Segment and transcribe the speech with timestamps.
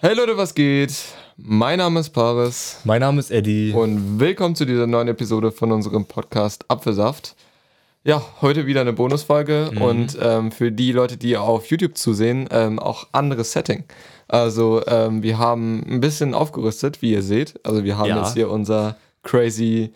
[0.00, 0.92] Hey Leute, was geht?
[1.36, 3.72] Mein Name ist Paris Mein Name ist Eddie.
[3.72, 7.36] und willkommen zu dieser neuen Episode von unserem Podcast Apfelsaft.
[8.02, 12.80] Ja, heute wieder eine Bonusfolge und ähm, für die Leute, die auf YouTube zusehen, ähm,
[12.80, 13.84] auch anderes Setting.
[14.26, 17.64] Also ähm, wir haben ein bisschen aufgerüstet, wie ihr seht.
[17.64, 18.24] Also wir haben Ja.
[18.24, 19.92] jetzt hier unser crazy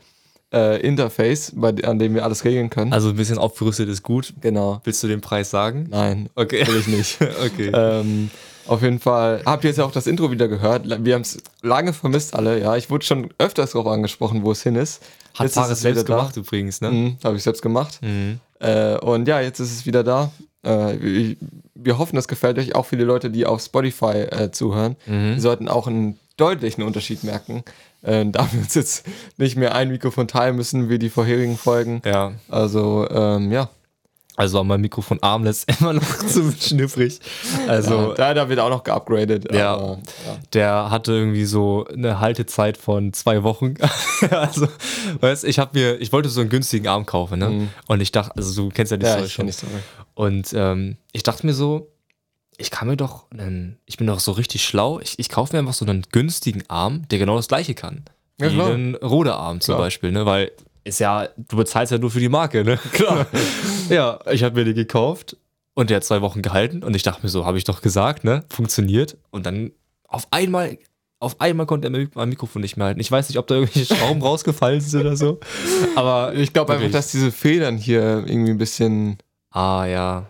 [0.53, 2.93] äh, Interface, bei, an dem wir alles regeln können.
[2.93, 4.33] also ein bisschen aufgerüstet ist gut.
[4.41, 4.81] genau.
[4.85, 5.87] Willst du den Preis sagen?
[5.91, 6.67] Nein, Okay.
[6.67, 7.19] will ich nicht.
[7.45, 7.71] okay.
[7.73, 8.31] Ähm,
[8.67, 9.43] auf jeden Fall.
[9.47, 10.85] Habt ihr jetzt auch das Intro wieder gehört?
[11.05, 12.61] Wir haben es lange vermisst alle.
[12.61, 15.03] Ja, ich wurde schon öfters darauf angesprochen, wo es hin ist.
[15.35, 16.17] Hat jetzt Paris selbst wieder da.
[16.19, 16.91] gemacht übrigens, ne?
[16.91, 17.99] Mhm, Habe ich selbst gemacht.
[18.03, 18.39] Mhm.
[18.61, 20.31] Äh, und ja, jetzt ist es wieder da.
[20.63, 21.37] Äh, wir,
[21.75, 22.75] wir hoffen, das gefällt euch.
[22.75, 25.39] Auch viele Leute, die auf Spotify äh, zuhören, Mhm.
[25.41, 27.63] sollten auch einen deutlichen Unterschied merken.
[28.03, 32.03] Äh, da wir uns jetzt nicht mehr ein Mikrofon teilen müssen wie die vorherigen Folgen.
[32.05, 32.33] Ja.
[32.49, 33.69] Also, ähm, ja.
[34.37, 37.21] Also an meinem Mikrofon Arm ist immer noch zu schniffrig.
[37.69, 39.53] Also da, da wird auch noch geupgradet.
[39.53, 39.75] Ja.
[39.75, 40.39] aber, ja.
[40.55, 43.75] der hatte irgendwie so eine Haltezeit von zwei Wochen.
[44.31, 44.67] also,
[45.21, 47.69] weißt ich habe mir, ich wollte so einen günstigen Arm kaufen, ne?
[47.87, 49.53] Und ich dachte, also du kennst ja die Ja, Story ich schon.
[49.53, 49.73] Story.
[50.15, 51.91] Und ähm, ich dachte mir so,
[52.61, 55.61] ich kann mir doch einen, ich bin doch so richtig schlau, ich, ich kaufe mir
[55.61, 58.05] einfach so einen günstigen Arm, der genau das gleiche kann.
[58.39, 58.71] Wie Ja, klar.
[58.73, 59.87] einen Roderarm zum Klar.
[59.87, 60.27] Beispiel, ne?
[60.27, 60.53] Weil
[60.85, 62.79] ist ja, du bezahlst ja nur für die Marke, ne?
[62.93, 63.27] Klar.
[63.89, 65.37] ja, ich habe mir den gekauft
[65.75, 68.25] und der hat zwei Wochen gehalten und ich dachte mir so, habe ich doch gesagt,
[68.25, 68.45] ne?
[68.49, 69.17] Funktioniert.
[69.31, 69.73] Und dann
[70.09, 70.79] auf einmal,
[71.19, 73.01] auf einmal konnte er mein Mikrofon nicht mehr halten.
[73.01, 75.39] Ich weiß nicht, ob da irgendwelche Schrauben rausgefallen sind oder so.
[75.97, 79.19] Aber Ich glaube einfach, dass diese Federn hier irgendwie ein bisschen
[79.51, 80.27] Ah ja,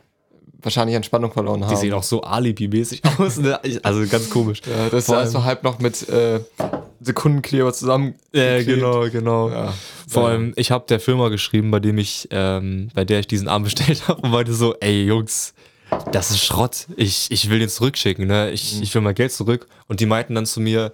[0.62, 1.70] wahrscheinlich an Spannung verloren haben.
[1.70, 3.38] Die sehen auch so Alibi-mäßig aus.
[3.38, 3.58] Ne?
[3.82, 4.60] Also ganz komisch.
[4.66, 6.40] ja, das ist Vor also allem- halb noch mit äh,
[7.00, 8.14] Sekundenkleber zusammen.
[8.32, 9.50] Ja, genau, genau.
[9.50, 9.72] Ja.
[10.08, 10.28] Vor Ja.
[10.30, 13.62] allem, ich habe der Firma geschrieben, bei dem ich, ähm, bei der ich diesen Arm
[13.64, 15.54] bestellt habe und meinte so, ey Jungs,
[16.12, 16.86] das ist Schrott.
[16.96, 18.50] Ich, ich will den zurückschicken, ne?
[18.50, 19.66] Ich, ich will mein Geld zurück.
[19.88, 20.92] Und die meinten dann zu mir,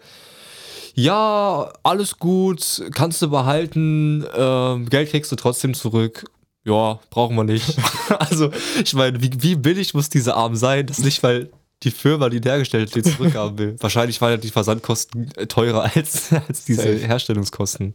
[0.94, 6.24] ja, alles gut, kannst du behalten, ähm, Geld kriegst du trotzdem zurück.
[6.66, 7.76] Ja, brauchen wir nicht.
[8.18, 8.50] also,
[8.82, 10.86] ich meine, wie, wie billig muss dieser Arm sein?
[10.86, 11.50] Das nicht, weil
[11.84, 13.76] die Firma, die ihn hergestellt hat, den zurückhaben will.
[13.80, 17.06] Wahrscheinlich waren ja die Versandkosten teurer als, als diese Safe.
[17.06, 17.94] Herstellungskosten.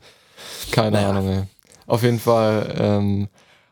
[0.72, 1.10] Keine Naja.
[1.10, 1.44] Ahnung, ey.
[1.86, 3.28] Auf jeden Fall ähm,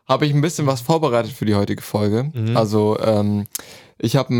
[0.06, 2.30] habe ich ein bisschen was vorbereitet für die heutige Folge.
[2.34, 2.56] Mhm.
[2.56, 3.46] Also, ähm,
[3.98, 4.34] ich habe,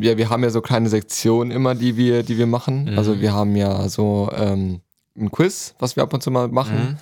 [0.00, 2.92] ja, wir haben ja so kleine Sektionen immer, die wir, die wir machen.
[2.92, 2.98] Mhm.
[2.98, 4.80] Also, wir haben ja so ähm,
[5.18, 6.98] ein Quiz, was wir ab und zu mal machen.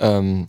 [0.00, 0.48] Mhm.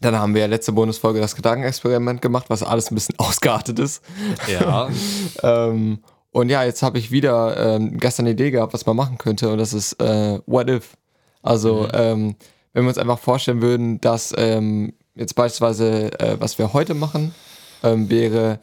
[0.00, 4.02] Dann haben wir ja letzte Bonusfolge das Gedankenexperiment gemacht, was alles ein bisschen ausgeartet ist.
[4.48, 4.88] Ja.
[5.42, 5.98] Ähm,
[6.30, 9.50] und ja, jetzt habe ich wieder ähm, gestern eine Idee gehabt, was man machen könnte,
[9.50, 10.96] und das ist äh, What If.
[11.42, 12.36] Also, ähm,
[12.72, 17.34] wenn wir uns einfach vorstellen würden, dass ähm, jetzt beispielsweise, äh, was wir heute machen,
[17.82, 18.58] ähm, wäre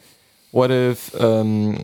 [0.51, 1.79] What If, ähm,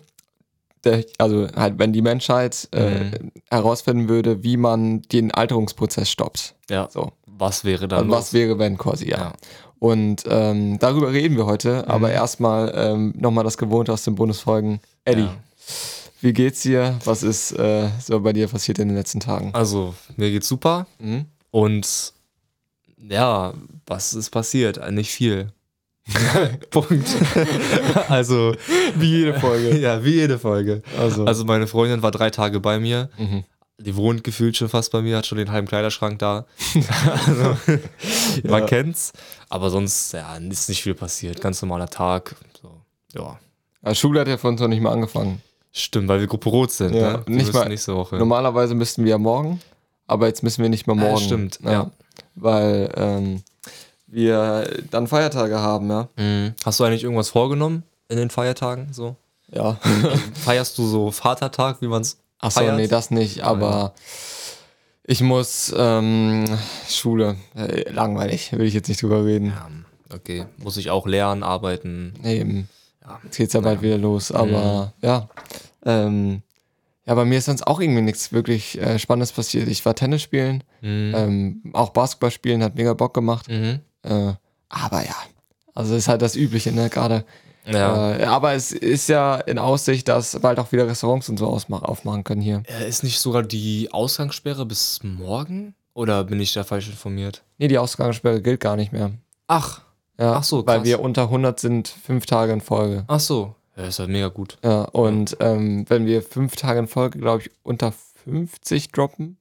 [0.83, 3.11] der, also halt, wenn die Menschheit äh,
[3.49, 6.55] herausfinden würde, wie man den Alterungsprozess stoppt.
[6.69, 6.87] ja.
[6.91, 7.11] So.
[7.41, 8.17] Was wäre da Also los?
[8.17, 9.17] was wäre, wenn quasi, ja.
[9.17, 9.33] Ja.
[9.79, 14.81] Und ähm, darüber reden wir heute, aber erstmal ähm, nochmal das Gewohnte aus den Bonusfolgen.
[15.05, 15.35] Eddie, Ja.
[16.19, 16.99] wie geht's dir?
[17.05, 19.51] Was ist äh, so bei dir passiert in den letzten Tagen?
[19.53, 20.85] Also, mir geht's super.
[20.99, 21.27] Mhm.
[21.51, 22.11] Und
[23.09, 23.53] ja,
[23.87, 24.91] was ist passiert?
[24.91, 25.53] Nicht viel.
[26.69, 27.07] Punkt.
[28.09, 28.55] also,
[28.95, 29.77] Wie jede Folge.
[29.79, 30.81] ja, wie jede Folge.
[30.99, 33.09] Also, Also, meine Freundin war drei Tage bei mir.
[33.17, 33.43] mhm.
[33.81, 36.45] Die wohnt gefühlt schon fast bei mir, hat schon den halben Kleiderschrank da.
[37.25, 37.57] also,
[38.43, 38.65] man Ja.
[38.65, 39.13] kennt's.
[39.47, 41.39] Aber sonst, ja, ist nicht viel passiert.
[41.39, 42.35] Ganz normaler Tag.
[42.61, 42.71] So,
[43.13, 43.39] ja.
[43.85, 45.41] Ja, Schule hat ja für uns noch nicht mal angefangen.
[45.71, 46.93] Stimmt, weil wir Gruppe Rot sind.
[46.93, 47.23] Ja, ne?
[47.27, 48.17] Nicht mal- nächste Woche.
[48.17, 49.61] Normalerweise müssten wir ja morgen,
[50.07, 51.23] aber jetzt müssen wir nicht mehr morgen.
[51.23, 51.89] stimmt, ja.
[52.35, 53.43] Weil ähm,
[54.11, 56.09] wir dann Feiertage haben, ja.
[56.17, 56.53] Mhm.
[56.65, 58.91] Hast du eigentlich irgendwas vorgenommen in den Feiertagen?
[58.93, 59.15] So?
[59.51, 59.77] Ja.
[60.43, 62.75] Feierst du so Vatertag, wie man es Achso, feiert?
[62.77, 63.93] nee, das nicht, aber
[65.03, 66.45] ich muss ähm,
[66.87, 67.35] Schule.
[67.55, 69.47] Äh, langweilig, will ich jetzt nicht drüber reden.
[69.47, 70.45] Ja, okay.
[70.57, 72.13] Muss ich auch lernen, arbeiten.
[72.21, 72.69] Nee, eben.
[73.03, 73.19] Ja.
[73.23, 75.27] Jetzt geht's ja bald wieder los, aber ja.
[75.85, 76.41] Ähm,
[77.05, 79.67] ja, bei mir ist sonst auch irgendwie nichts wirklich äh, Spannendes passiert.
[79.67, 81.13] Ich war Tennis spielen, Mhm.
[81.15, 83.47] ähm, auch Basketball spielen, hat mega Bock gemacht.
[83.49, 83.79] Mhm.
[84.03, 84.33] Äh,
[84.69, 85.15] aber ja,
[85.73, 87.25] also ist halt das Übliche, ne, gerade.
[87.65, 88.15] Ja.
[88.17, 91.83] Äh, aber es ist ja in Aussicht, dass bald auch wieder Restaurants und so ausmach
[91.83, 92.63] aufmachen können hier.
[92.67, 95.75] Äh, Ist nicht sogar die Ausgangssperre bis morgen?
[95.93, 97.43] Oder bin ich da falsch informiert?
[97.57, 99.11] Nee, die Ausgangssperre gilt gar nicht mehr.
[99.47, 99.81] Ach,
[100.17, 100.87] Ja, Ach so, Weil krass.
[100.87, 103.03] wir unter 100 sind, fünf Tage in Folge.
[103.07, 103.55] ach so.
[103.75, 104.57] Ja, ist halt mega gut.
[104.63, 107.93] Ja, und ähm, wenn wir fünf Tage in Folge, glaube ich, unter
[108.25, 109.37] 50 droppen,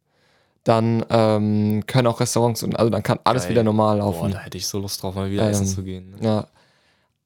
[0.69, 3.53] dann ähm, können auch Restaurants und also dann kann alles Geil.
[3.53, 4.33] wieder normal Boah, laufen.
[4.33, 6.11] da hätte ich so Lust drauf, mal wieder Ähm, essen zu gehen.
[6.11, 6.17] Ne?
[6.21, 6.47] Ja.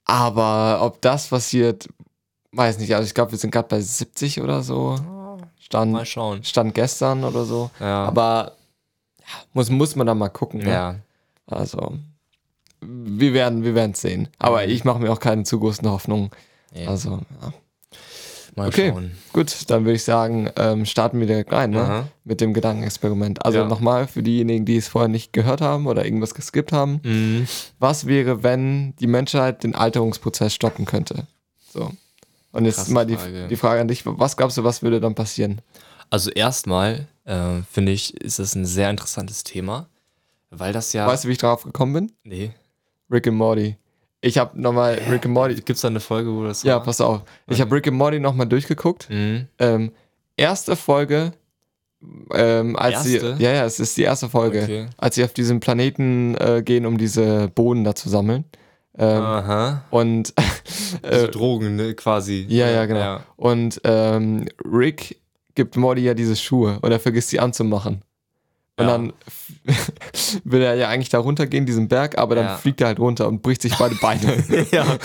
[0.05, 1.89] Aber ob das passiert,
[2.53, 2.95] weiß nicht.
[2.95, 4.97] Also ich glaube, wir sind gerade bei 70 oder so.
[5.03, 6.45] Mal Stand, schauen.
[6.45, 7.71] stand gestern oder so.
[7.81, 8.05] Ja.
[8.05, 8.53] Aber
[9.55, 10.61] muss, muss man dann mal gucken.
[10.61, 10.71] Ne?
[10.71, 10.95] ja.
[11.47, 11.95] Also,
[12.81, 14.29] wir werden wir es sehen.
[14.39, 14.71] Aber Mhm.
[14.71, 16.31] ich mache mir auch keine zu großen Hoffnungen.
[16.87, 17.53] Also, ja.
[18.55, 18.91] Mal okay.
[18.91, 19.13] schauen.
[19.33, 22.09] gut, dann würde ich sagen, ähm, starten wir direkt rein, ne?
[22.25, 23.45] Mit dem Gedankenexperiment.
[23.45, 23.65] Also Ja.
[23.67, 27.01] nochmal für diejenigen, die es vorher nicht gehört haben oder irgendwas geskippt haben.
[27.03, 27.49] Mhm.
[27.79, 31.27] Was wäre, wenn die Menschheit den Alterungsprozess stoppen könnte?
[31.73, 31.91] So.
[32.53, 33.49] Und jetzt Krasse mal die Frage.
[33.49, 35.63] die Frage an dich, was glaubst du, was würde dann passieren?
[36.11, 39.89] Also erstmal äh, finde ich, ist das ein sehr interessantes Thema,
[40.51, 41.07] weil das ja.
[41.07, 42.13] Weißt du, wie ich drauf gekommen bin?
[42.25, 42.51] nee.
[43.11, 43.77] Rick and Morty.
[44.25, 45.55] Ich habe nochmal Rick and Morty.
[45.57, 46.85] Gibt es da eine Folge, wo das Ja, war?
[46.85, 47.23] pass auf.
[47.49, 49.11] Ich habe Rick and Morty nochmal durchgeguckt.
[49.11, 49.49] Mhm.
[49.59, 49.93] Ähm,
[50.37, 51.33] erste Folge,
[52.33, 53.37] ähm, als Erste?
[53.37, 54.87] sie, ja, ja, es ist die erste Folge, Okay.
[54.97, 58.45] als sie auf diesen Planeten äh, gehen, um diese Bohnen da zu sammeln.
[58.97, 59.85] Ähm, Aha.
[59.91, 60.33] Und
[61.03, 62.47] Also äh, Drogen, ne, quasi.
[62.49, 63.01] ja, ja, genau.
[63.01, 63.25] Ja.
[63.37, 65.19] Und ähm, Rick
[65.55, 68.03] gibt Morty ja diese Schuhe und er vergisst sie anzumachen.
[68.79, 68.93] Und Ja.
[68.93, 69.13] dann
[70.45, 72.57] will er ja eigentlich da runtergehen, diesen Berg, aber dann Ja.
[72.57, 74.43] fliegt er halt runter und bricht sich beide Beine.
[74.71, 74.97] ja.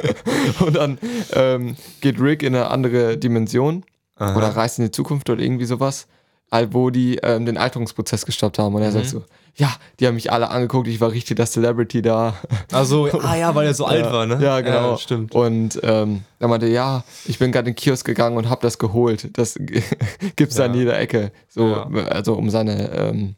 [0.60, 0.98] und dann
[1.32, 3.84] ähm, geht Rick in eine andere Dimension
[4.16, 4.36] Aha.
[4.36, 6.06] oder reist in die Zukunft oder irgendwie sowas,
[6.52, 8.74] halt, wo die ähm, den Alterungsprozess gestoppt haben.
[8.74, 8.94] Und er Mhm.
[8.94, 9.24] sagt so,
[9.56, 12.34] ja, die haben mich alle angeguckt, ich war richtig der Celebrity da.
[12.72, 14.38] Also, ah ja, weil er so alt Ja, war, ne?
[14.40, 14.96] Ja, genau.
[14.96, 15.34] stimmt.
[15.34, 18.78] Und ähm, er meinte, ja, ich bin gerade in den Kiosk gegangen und habe das
[18.78, 19.28] geholt.
[19.36, 19.58] Das
[20.36, 20.78] gibt's da in Ja.
[20.78, 21.32] jeder Ecke.
[21.48, 21.84] So, Ja.
[22.08, 23.34] also um seine, ähm,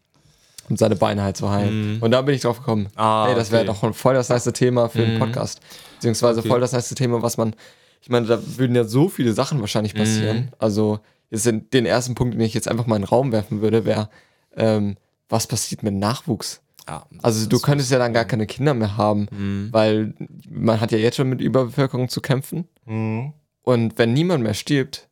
[0.69, 1.97] um seine Beine halt zu heilen.
[1.97, 2.03] Mhm.
[2.03, 2.89] Und da bin ich drauf gekommen.
[2.95, 3.79] Ah, Ey, das wäre okay.
[3.83, 5.19] doch voll das nice Thema für einen Mhm.
[5.19, 5.61] Podcast.
[5.97, 6.49] Beziehungsweise Okay.
[6.49, 7.55] voll das nice Thema, was man.
[8.01, 10.37] Ich meine, da würden ja so viele Sachen wahrscheinlich passieren.
[10.37, 10.49] Mhm.
[10.59, 10.99] Also,
[11.31, 13.85] jetzt den, den ersten Punkt, den ich jetzt einfach mal in den Raum werfen würde,
[13.85, 14.09] wäre,
[14.57, 14.97] ähm,
[15.33, 16.61] was passiert mit Nachwuchs?
[16.89, 19.69] Ja, Also, das du könntest ja dann gar keine Kinder mehr haben, Mhm.
[19.73, 20.15] weil
[20.51, 22.69] man hat ja jetzt schon mit Überbevölkerung zu kämpfen.
[22.87, 23.33] Mhm.
[23.63, 25.09] Und wenn niemand mehr stirbt,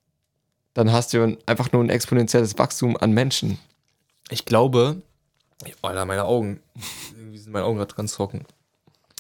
[0.75, 3.59] dann hast du einfach nur ein exponentielles Wachstum an Menschen.
[4.31, 5.03] Ich glaube,
[5.83, 6.61] Alter, meine Augen,
[7.17, 8.45] irgendwie sind meine Augen gerade ganz trocken.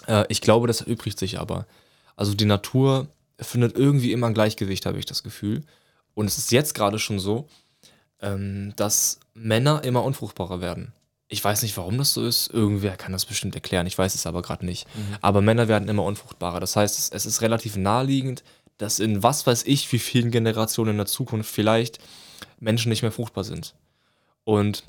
[0.06, 1.67] Äh, ich glaube, das erübrigt sich aber.
[2.17, 3.08] Also die Natur
[3.41, 5.62] findet irgendwie immer ein Gleichgewicht, habe ich das Gefühl.
[6.14, 7.46] Und es ist jetzt gerade schon so,
[8.22, 10.93] ähm, dass Männer immer unfruchtbarer werden.
[11.28, 12.49] Ich weiß nicht, warum das so ist.
[12.50, 13.87] Irgendwer kann das bestimmt erklären.
[13.87, 14.87] Ich weiß es aber gerade nicht.
[15.20, 16.58] Aber Männer werden immer unfruchtbarer.
[16.58, 18.43] Das heißt, es, es ist relativ naheliegend,
[18.78, 21.99] dass in was weiß ich, wie vielen Generationen in der Zukunft vielleicht
[22.58, 23.75] Menschen nicht mehr fruchtbar sind.
[24.43, 24.82] Und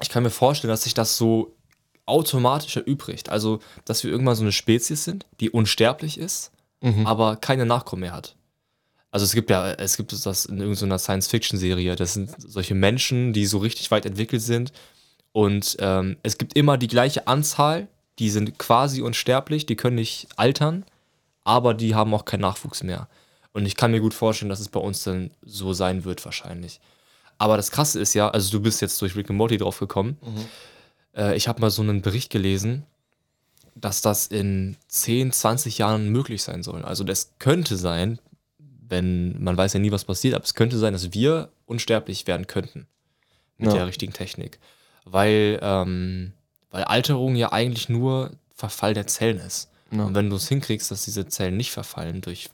[0.00, 1.54] ich kann mir vorstellen, dass sich das so
[2.06, 3.28] automatisch erübrigt.
[3.28, 6.50] Also, dass wir irgendwann so eine Spezies sind, die unsterblich ist,
[6.80, 7.06] Mhm.
[7.06, 8.36] aber keine Nachkommen mehr hat.
[9.10, 11.96] Also es gibt ja, es gibt das in irgendeiner Science-Fiction-Serie.
[11.96, 14.72] Das sind solche Menschen, die so richtig weit entwickelt sind.
[15.32, 17.88] Und ähm, es gibt immer die gleiche Anzahl,
[18.18, 20.84] die sind quasi unsterblich, die können nicht altern,
[21.44, 23.08] aber die haben auch keinen Nachwuchs mehr.
[23.52, 26.80] Und ich kann mir gut vorstellen, dass es bei uns dann so sein wird, wahrscheinlich.
[27.38, 30.18] Aber das Krasse ist ja, also du bist jetzt durch Rick and Morty drauf gekommen.
[31.16, 32.84] Äh, ich habe mal so einen Bericht gelesen,
[33.74, 36.84] dass das in 10, 20 Jahren möglich sein soll.
[36.84, 38.18] Also das könnte sein,
[38.88, 42.46] wenn man weiß ja nie, was passiert, aber es könnte sein, dass wir unsterblich werden
[42.46, 42.86] könnten
[43.56, 43.74] mit Ja.
[43.78, 44.58] der richtigen Technik.
[45.04, 46.32] Weil, ähm,
[46.70, 49.70] weil Alterung ja eigentlich nur Verfall der Zellen ist.
[49.90, 50.04] Ja.
[50.04, 52.50] Und wenn du es hinkriegst, dass diese Zellen nicht verfallen durch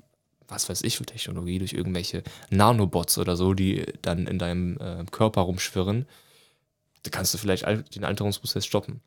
[0.47, 5.05] was weiß ich für Technologie, durch irgendwelche Nanobots oder so, die dann in deinem äh,
[5.11, 6.07] Körper rumschwirren,
[7.03, 9.01] dann kannst du vielleicht den Alterungsprozess stoppen.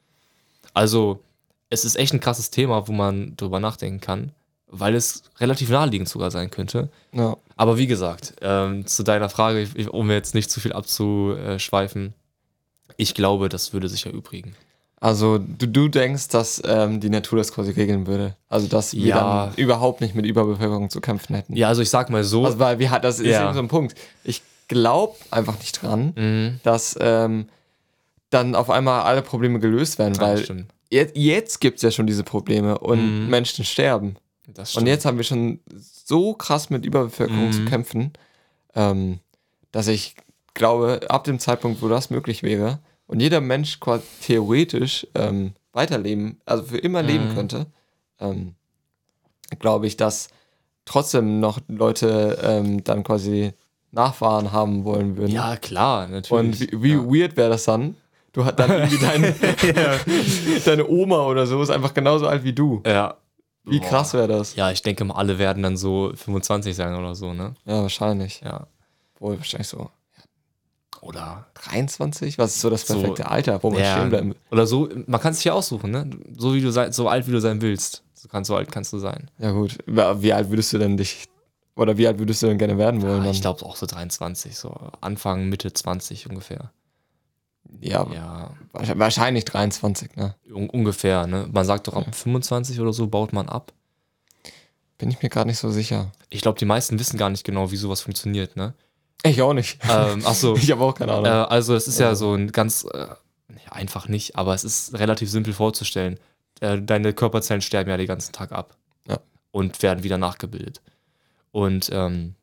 [0.73, 1.23] Also,
[1.69, 4.31] es ist echt ein krasses Thema, wo man drüber nachdenken kann,
[4.69, 6.89] weil es relativ naheliegend sogar sein könnte.
[7.13, 7.37] Ja.
[7.55, 12.13] Aber wie gesagt, ähm, zu deiner Frage, ich- um jetzt nicht zu viel abzuschweifen,
[12.97, 14.55] ich glaube, das würde sich erübrigen.
[14.99, 18.35] Also du, du denkst, dass ähm, die Natur das quasi regeln würde.
[18.49, 19.45] Also dass wir Ja.
[19.45, 21.55] dann überhaupt nicht mit Überbevölkerung zu kämpfen hätten.
[21.55, 22.45] Ja, also ich sag mal so.
[22.45, 23.45] Also weil wir das ist Ja.
[23.45, 23.95] eben so ein Punkt.
[24.23, 26.59] Ich glaube einfach nicht dran, Mhm.
[26.63, 27.47] dass ähm,
[28.31, 30.65] dann auf einmal alle Probleme gelöst werden, Ja, weil stimmt.
[30.89, 33.29] jetzt, jetzt gibt es ja schon diese Probleme und Mhm.
[33.29, 34.15] Menschen sterben.
[34.75, 37.51] Und jetzt haben wir schon so krass mit Überbevölkerung Mhm.
[37.51, 38.13] zu kämpfen,
[38.75, 39.19] ähm,
[39.71, 40.15] dass ich
[40.53, 46.39] glaube, ab dem Zeitpunkt, wo das möglich wäre und jeder Mensch quasi theoretisch ähm, weiterleben,
[46.45, 47.33] also für immer leben Mhm.
[47.33, 47.65] könnte,
[48.19, 48.55] ähm,
[49.59, 50.29] glaube ich, dass
[50.85, 53.51] trotzdem noch Leute ähm, dann quasi
[53.91, 55.31] Nachfahren haben wollen würden.
[55.31, 56.31] Ja, klar, natürlich.
[56.31, 57.03] Und wie, wie ja.
[57.23, 57.95] weird wäre das dann?
[58.33, 59.35] Du hast dann irgendwie deine,
[60.65, 62.81] deine Oma oder so ist einfach genauso alt wie du.
[62.85, 63.15] ja.
[63.67, 63.89] Wie Boah.
[63.89, 64.55] krass wäre das?
[64.55, 67.53] Ja, ich denke mal, alle werden dann so 25 sein oder so, ne?
[67.65, 68.41] Ja, wahrscheinlich.
[68.41, 68.67] Ja.
[69.19, 69.89] Wohl, wahrscheinlich so.
[71.01, 72.37] Oder 23?
[72.37, 75.21] Was ist so das So, perfekte Alter, wo man ja, stehen bleiben Oder so, man
[75.21, 76.09] kann es sich ja aussuchen, ne?
[76.37, 78.03] So wie du sei, so alt wie du sein willst.
[78.13, 79.29] So, kannst, so alt kannst du sein.
[79.37, 79.77] Ja, gut.
[79.85, 81.25] Wie alt würdest du denn dich.
[81.75, 83.23] Oder wie alt würdest du denn gerne werden wollen?
[83.23, 83.31] Dann?
[83.31, 86.71] ich glaube auch so 23, so Anfang, Mitte 20 ungefähr.
[87.81, 90.35] Ja, Ja, wahrscheinlich- wahrscheinlich 23, ne?
[90.53, 91.47] un ungefähr, ne?
[91.51, 93.73] Man sagt doch ab 25 oder so baut man ab.
[94.97, 96.11] Bin ich mir gerade nicht so sicher.
[96.29, 98.73] Ich glaube, die meisten wissen gar nicht genau, wie sowas funktioniert, ne?
[99.23, 99.79] Ich auch nicht.
[99.89, 100.55] Ähm, ach so.
[100.57, 101.27] ich habe auch keine Äh, Ahnung.
[101.49, 105.29] also es ist ja so ein ganz, äh, ja, einfach nicht, aber es ist relativ
[105.29, 106.19] simpel vorzustellen.
[106.61, 108.75] Äh, deine Körperzellen sterben ja den ganzen Tag ab
[109.07, 109.19] Ja.
[109.51, 110.81] und werden wieder nachgebildet.
[111.51, 112.33] Und ähm,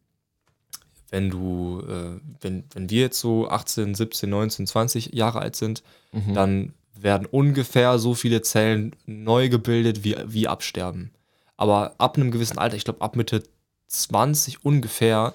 [1.15, 5.85] wenn du, äh, wenn, wenn wir jetzt so 18, 17, 19, 20 Jahre alt sind,
[6.11, 6.35] Mhm.
[6.35, 11.13] dann werden ungefähr so viele Zellen neu gebildet, wie, wie absterben.
[11.57, 13.45] Aber ab einem gewissen Alter, ich glaube ab Mitte
[13.87, 15.35] 20 ungefähr,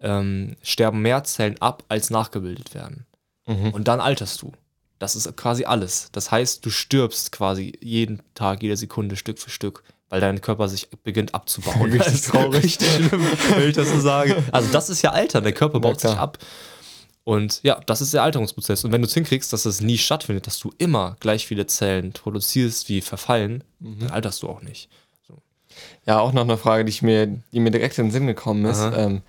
[0.00, 3.04] ähm, sterben mehr Zellen ab, als nachgebildet werden.
[3.46, 3.70] Mhm.
[3.72, 4.52] Und dann alterst du.
[4.98, 6.08] Das ist quasi alles.
[6.12, 10.68] Das heißt, du stirbst quasi jeden Tag, jede Sekunde, Stück für Stück, weil dein Körper
[10.68, 11.82] sich beginnt abzubauen.
[11.90, 12.64] Richtig Das ist traurig.
[12.64, 14.42] Richtig schlimm, wenn ich das so sage.
[14.52, 16.38] Also das ist ja Alter, der Körper baut sich ab.
[17.24, 18.84] Und ja, das ist der Alterungsprozess.
[18.84, 22.12] Und wenn du es hinkriegst, dass es nie stattfindet, dass du immer gleich viele Zellen
[22.12, 24.00] produzierst, wie verfallen, Mhm.
[24.00, 24.88] dann alterst du auch nicht.
[26.06, 28.64] Ja, auch noch eine Frage, die, ich mir, die mir direkt in den Sinn gekommen
[28.66, 28.80] ist.
[28.94, 29.22] Ähm,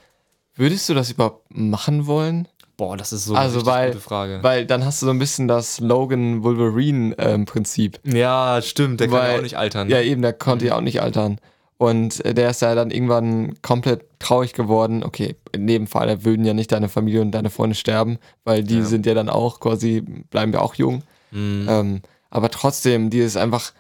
[0.55, 2.48] würdest du das überhaupt machen wollen?
[2.77, 4.39] Boah, das ist so Also, richtig weil- gute Frage.
[4.41, 8.00] Weil dann hast du so ein bisschen das Logan-Wolverine-Prinzip.
[8.03, 9.89] ja, stimmt, der kann Weil- ja auch nicht altern.
[9.89, 11.39] Ja, eben, der konnte ja auch nicht altern.
[11.77, 15.03] Und äh, der ist ja dann irgendwann komplett traurig geworden.
[15.03, 18.63] Okay, in dem Fall da würden ja nicht deine Familie und deine Freunde sterben, weil
[18.63, 18.86] die Ja.
[18.86, 21.03] sind ja dann auch quasi, bleiben ja auch jung.
[21.32, 21.67] Mhm.
[21.70, 23.74] Ähm, aber trotzdem, dieses einfach,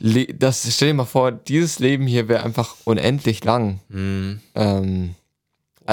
[0.00, 3.78] le- das, stell dir mal vor, dieses Leben hier wäre einfach unendlich lang.
[3.88, 4.40] Mhm.
[4.56, 5.08] Ähm, äh,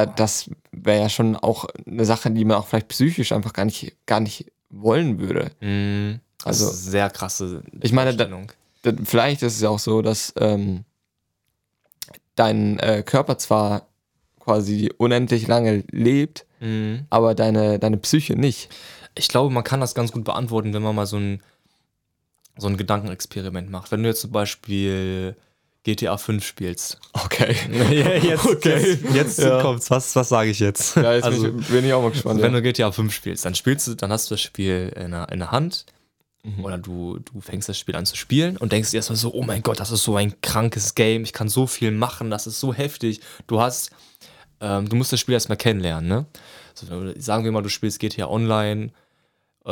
[0.03, 3.95] das wäre ja schon auch eine Sache, die man auch vielleicht psychisch einfach gar nicht,
[4.05, 5.51] gar nicht wollen würde.
[6.39, 8.27] Das Also- ist eine sehr krasse Ich meine, da-.
[8.83, 10.83] Denn Vielleicht ist es ja auch so, dass ähm,
[12.35, 13.87] dein äh, Körper zwar
[14.39, 17.05] quasi unendlich lange lebt, Mhm.
[17.09, 18.69] aber deine, deine Psyche nicht.
[19.17, 21.41] Ich glaube, man kann das ganz gut beantworten, wenn man mal so ein,
[22.57, 23.91] so ein Gedankenexperiment macht.
[23.91, 25.35] Wenn du jetzt zum Beispiel
[25.85, 26.99] GTA 5 spielst.
[27.13, 27.55] Okay.
[28.21, 28.97] jetzt, Okay.
[29.03, 29.61] jetzt, jetzt Ja.
[29.61, 29.89] kommt's.
[29.89, 30.95] Was, was sage ich jetzt?
[30.97, 32.41] Ja, jetzt also, bin, ich, bin ich auch mal gespannt.
[32.41, 32.59] wenn Ja.
[32.59, 35.39] du GTA 5 spielst, dann spielst du, dann hast du das Spiel in der, in
[35.39, 35.85] der Hand
[36.43, 36.63] Mhm.
[36.63, 39.41] oder du, du fängst das Spiel an zu spielen und denkst dir erstmal so, oh
[39.41, 42.59] mein Gott, das ist so ein krankes Game, ich kann so viel machen, das ist
[42.59, 43.19] so heftig.
[43.47, 43.89] Du hast,
[44.61, 46.25] ähm, du musst das Spiel erstmal kennenlernen, ne?
[46.75, 46.85] So,
[47.17, 48.91] sagen wir mal, du spielst GTA Online,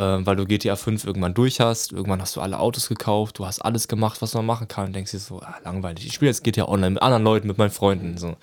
[0.00, 3.60] weil du GTA 5 irgendwann durch hast, irgendwann hast du alle Autos gekauft, du hast
[3.60, 6.44] alles gemacht, was man machen kann und denkst dir so, ah, langweilig, ich spiele jetzt
[6.44, 8.36] GTA Online mit anderen Leuten, mit meinen Freunden, so.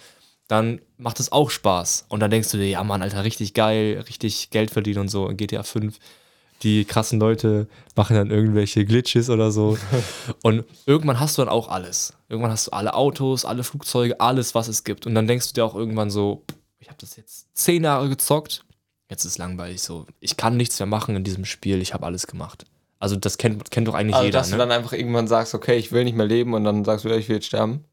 [0.48, 2.08] Dann macht es auch Spaß.
[2.10, 5.30] Und dann denkst du dir, ja Mann, Alter, richtig geil, richtig Geld verdienen und so
[5.30, 5.98] in GTA 5
[6.64, 9.78] die krassen Leute machen dann irgendwelche Glitches oder so.
[10.44, 12.14] Und irgendwann hast du dann auch alles.
[12.30, 15.06] Irgendwann hast du alle Autos, alle Flugzeuge, alles, was es gibt.
[15.08, 16.44] Und dann denkst du dir auch irgendwann so,
[16.80, 18.64] ich habe das jetzt zehn Jahre gezockt,
[19.12, 20.08] jetzt ist langweilig so.
[20.20, 22.66] Ich kann nichts mehr machen in diesem Spiel, ich habe alles gemacht.
[22.98, 24.40] Also das kennt, kennt doch eigentlich also, jeder.
[24.40, 24.54] dass Ne?
[24.56, 27.10] du dann einfach irgendwann sagst, okay, ich will nicht mehr leben und dann sagst du,
[27.10, 27.84] ja, ich will jetzt sterben.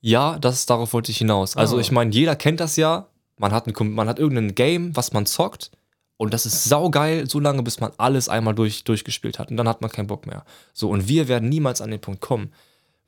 [0.00, 1.56] Ja, das ist, darauf wollte ich hinaus.
[1.56, 1.80] Also Ah.
[1.80, 3.08] ich meine, jeder kennt das ja.
[3.38, 5.70] Man hat, ein, man hat irgendein Game, was man zockt.
[6.16, 9.50] Und das ist saugeil, so lange, bis man alles einmal durch, durchgespielt hat.
[9.50, 10.44] Und dann hat man keinen Bock mehr.
[10.72, 12.52] So, und wir werden niemals an den Punkt kommen,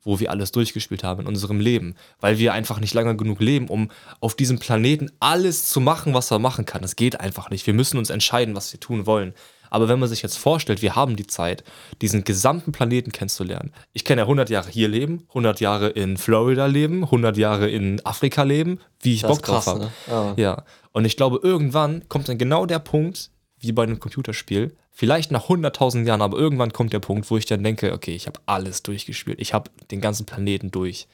[0.03, 1.95] wo wir alles durchgespielt haben in unserem Leben.
[2.19, 6.29] Weil wir einfach nicht lange genug leben, um auf diesem Planeten alles zu machen, was
[6.31, 6.81] man machen kann.
[6.81, 7.67] Das geht einfach nicht.
[7.67, 9.33] Wir müssen uns entscheiden, was wir tun wollen.
[9.71, 11.63] Aber wenn man sich jetzt vorstellt, wir haben die Zeit,
[12.01, 13.71] diesen gesamten Planeten kennenzulernen.
[13.93, 18.03] Ich kann ja 100 Jahre hier leben, 100 Jahre in Florida leben, 100 Jahre in
[18.05, 19.79] Afrika leben, wie ich Das Bock ist drauf krass, habe.
[19.79, 19.91] ne?
[20.07, 20.33] Ja.
[20.37, 20.63] Ja.
[20.91, 23.29] Und ich glaube, irgendwann kommt dann genau der Punkt,
[23.59, 27.45] wie bei einem Computerspiel, vielleicht nach 100.000 Jahren, aber irgendwann kommt der Punkt, wo ich
[27.45, 31.07] dann denke, okay, ich habe alles durchgespielt, ich habe den ganzen Planeten durch,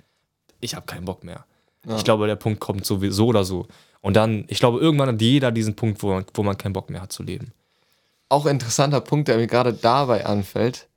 [0.62, 1.46] ich habe keinen Bock mehr.
[1.88, 1.96] Ja.
[1.98, 3.68] Ich glaube, der Punkt kommt sowieso oder so.
[4.02, 6.90] Und dann, ich glaube, irgendwann hat jeder diesen Punkt, wo man, wo man keinen Bock
[6.90, 7.52] mehr hat zu leben.
[8.30, 10.88] Auch interessanter Punkt, der mir gerade dabei anfällt,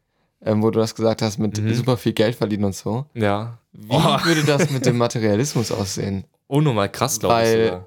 [0.43, 1.75] ähm, wo du das gesagt hast, mit Mhm.
[1.75, 3.05] super viel Geld verdienen und so.
[3.15, 3.59] Ja.
[3.73, 4.25] Wie Oh.
[4.25, 6.25] würde das mit dem Materialismus aussehen?
[6.47, 7.71] Unnormal krass, glaube ich.
[7.73, 7.85] Weil-.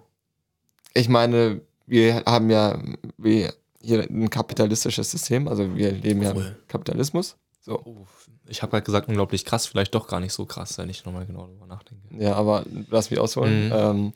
[0.94, 2.80] Ich meine, wir haben ja
[3.18, 6.56] wir hier ein kapitalistisches System, also wir leben ja im.
[6.68, 7.36] Kapitalismus.
[7.62, 8.06] So.
[8.48, 11.26] Ich habe gerade gesagt, unglaublich krass, vielleicht doch gar nicht so krass, wenn ich nochmal
[11.26, 12.04] genau darüber nachdenke.
[12.18, 13.68] Ja, aber lass mich ausholen.
[13.68, 13.74] Mhm.
[13.74, 14.14] Ähm,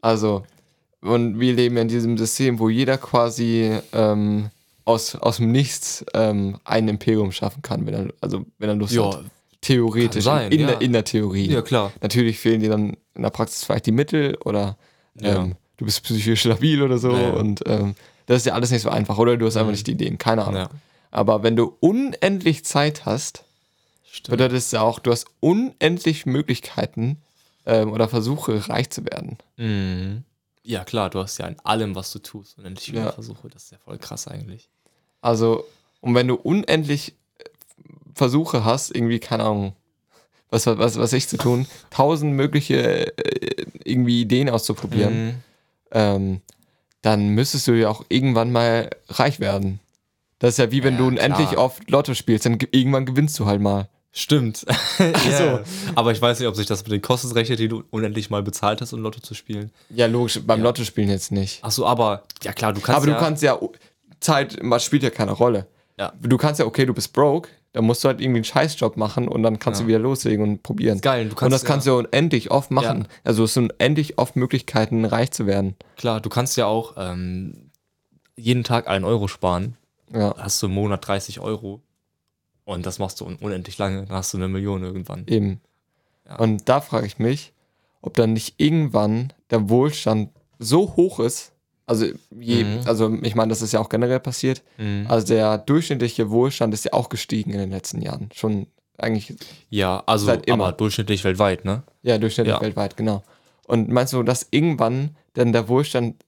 [0.00, 0.44] also,
[1.02, 4.50] und wir leben ja in diesem System, wo jeder quasi ähm,
[4.84, 8.98] aus, aus dem Nichts ähm, ein Imperium schaffen kann, wenn er, also wenn er Lust
[8.98, 9.24] hat.
[9.60, 10.24] Theoretisch.
[10.24, 10.66] sein, in, ja.
[10.68, 11.50] der, in der Theorie.
[11.50, 11.92] ja, klar.
[12.00, 14.76] Natürlich fehlen dir dann in der Praxis vielleicht die Mittel oder
[15.18, 15.48] Ja.
[15.76, 17.12] Du bist psychisch labil oder so.
[17.12, 17.30] Ja, ja.
[17.30, 17.94] Und ähm,
[18.26, 19.18] das ist ja alles nicht so einfach.
[19.18, 20.62] Oder du hast einfach nicht die Ideen, keine Ahnung.
[20.62, 20.70] Ja.
[21.10, 23.44] Aber wenn du unendlich Zeit hast,
[24.10, 24.30] Stimmt.
[24.30, 27.18] bedeutet es ja auch, du hast unendlich Möglichkeiten
[27.66, 29.38] ähm, oder Versuche, reich zu werden.
[29.56, 30.24] Mhm.
[30.62, 33.12] Ja, klar, du hast ja in allem, was du tust, unendlich viele.
[33.12, 33.48] Versuche.
[33.48, 34.68] Das ist ja voll krass eigentlich.
[35.20, 35.64] Also,
[36.00, 37.44] und wenn du unendlich äh,
[38.14, 39.74] Versuche hast, irgendwie, keine Ahnung,
[40.50, 45.34] was, was, was ich zu tun, tausend mögliche äh, irgendwie Ideen auszuprobieren, Mhm.
[45.92, 46.40] Ähm,
[47.02, 49.80] dann müsstest du ja auch irgendwann mal reich werden.
[50.38, 51.64] Das ist ja wie wenn Ja, du unendlich klar.
[51.64, 53.88] oft Lotto spielst, dann ge- irgendwann gewinnst du halt mal.
[54.12, 54.64] Stimmt.
[55.30, 55.60] ja.
[55.94, 58.42] Aber ich weiß nicht, ob sich das mit den Kosten rechnet, die du unendlich mal
[58.42, 59.70] bezahlt hast, um Lotto zu spielen.
[59.90, 60.64] Ja, logisch, beim Ja.
[60.64, 61.60] Lotto spielen jetzt nicht.
[61.62, 63.58] Ach so, aber ja klar, du kannst Aber ja, du kannst ja,
[64.20, 65.66] Zeit spielt ja keine Rolle.
[65.98, 66.12] Ja.
[66.20, 69.28] Du kannst ja, okay, du bist broke, dann musst du halt irgendwie einen Scheißjob machen
[69.28, 69.84] und dann kannst Ja.
[69.84, 70.98] du wieder loslegen und probieren.
[71.02, 71.24] geil.
[71.28, 73.02] Du kannst und das kannst ja, du unendlich oft machen.
[73.02, 73.08] Ja.
[73.24, 75.76] Also es sind unendlich oft Möglichkeiten, reich zu werden.
[75.96, 77.70] klar, du kannst ja auch ähm,
[78.34, 79.76] jeden Tag einen Euro sparen.
[80.10, 81.82] Ja, Hast du im Monat 30 Euro.
[82.64, 85.24] Und das machst du un unendlich lange, dann hast du eine Million irgendwann.
[85.26, 85.60] eben.
[86.38, 87.52] Und da frage ich mich,
[88.00, 91.52] ob dann nicht irgendwann der Wohlstand so hoch ist,
[91.86, 92.06] also,
[92.38, 92.80] je, Mhm.
[92.86, 95.06] also ich meine, das ist ja auch generell passiert, Mhm.
[95.08, 98.28] also der durchschnittliche Wohlstand ist ja auch gestiegen in den letzten Jahren.
[98.34, 98.66] Schon
[98.98, 99.34] eigentlich
[99.70, 100.64] Ja, also Seit immer.
[100.64, 101.82] aber durchschnittlich weltweit, ne?
[102.02, 102.60] Ja, durchschnittlich Ja.
[102.62, 103.22] weltweit, genau.
[103.66, 106.24] Und meinst du, dass irgendwann denn der Wohlstand,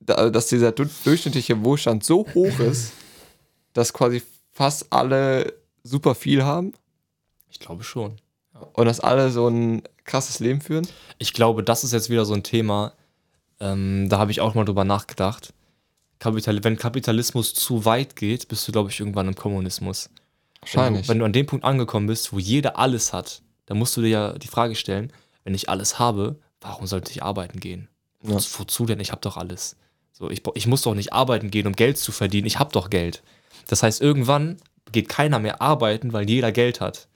[0.00, 2.92] da- dass dieser du- durchschnittliche Wohlstand so hoch ist,
[3.74, 5.52] dass quasi fast alle
[5.84, 6.72] super viel haben
[7.50, 8.16] Ich glaube schon.
[8.74, 10.86] und dass alle so ein krasses Leben führen?
[11.18, 12.92] Ich glaube, das ist jetzt wieder so ein Thema,
[13.60, 15.52] ähm, da habe ich auch mal drüber nachgedacht.
[16.18, 20.10] Kapital wenn Kapitalismus zu weit geht, bist du, glaube ich, irgendwann im Kommunismus.
[20.60, 21.02] Wahrscheinlich.
[21.02, 23.96] Wenn du, wenn du an dem Punkt angekommen bist, wo jeder alles hat, dann musst
[23.96, 25.12] du dir ja die Frage stellen,
[25.44, 27.88] wenn ich alles habe, warum sollte ich arbeiten gehen?
[28.22, 28.34] Ja.
[28.34, 29.00] Wozu, denn?
[29.00, 29.76] Ich habe doch alles.
[30.12, 32.46] So, ich, ich muss doch nicht arbeiten gehen, um Geld zu verdienen.
[32.46, 33.22] Ich habe doch Geld.
[33.68, 34.58] Das heißt, irgendwann
[34.92, 37.08] geht keiner mehr arbeiten, weil jeder Geld hat.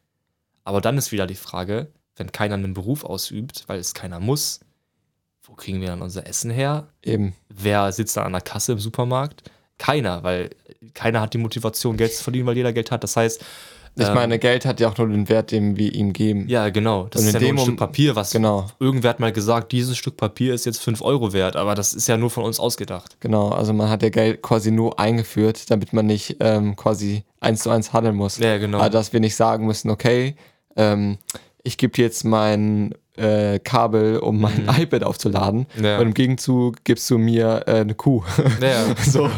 [0.64, 4.60] Aber dann ist wieder die Frage, wenn keiner einen Beruf ausübt, weil es keiner muss,
[5.54, 6.88] wo kriegen wir dann unser Essen her?
[7.04, 7.32] Eben.
[7.48, 9.48] Wer sitzt da an der Kasse im Supermarkt?
[9.78, 10.50] Keiner, weil
[10.94, 13.04] keiner hat die Motivation, Geld zu verdienen, weil jeder Geld hat.
[13.04, 13.40] Das heißt,
[13.96, 16.48] Ich ähm, meine, Geld hat ja auch nur den Wert, den wir ihm geben.
[16.48, 17.06] ja, genau.
[17.08, 19.70] Das Und ist ja nur dem ein Stück Papier, was Genau, irgendwer hat mal gesagt,
[19.70, 22.58] dieses Stück Papier ist jetzt 5 Euro wert, aber das ist ja nur von uns
[22.58, 23.16] ausgedacht.
[23.20, 23.50] genau.
[23.50, 27.70] Also man hat ja Geld quasi nur eingeführt, damit man nicht ähm, quasi eins zu
[27.70, 28.38] eins handeln muss.
[28.38, 28.78] Ja, genau.
[28.78, 30.34] Aber dass wir nicht sagen müssen, okay,
[30.76, 31.18] ähm,
[31.62, 35.66] ich gebe dir jetzt mein äh, Kabel, um mein iPad aufzuladen.
[35.76, 35.84] Mhm.
[35.84, 35.98] Ja.
[35.98, 38.22] Und im Gegenzug gibst du mir äh, eine Kuh.
[38.60, 39.30] Ja, so.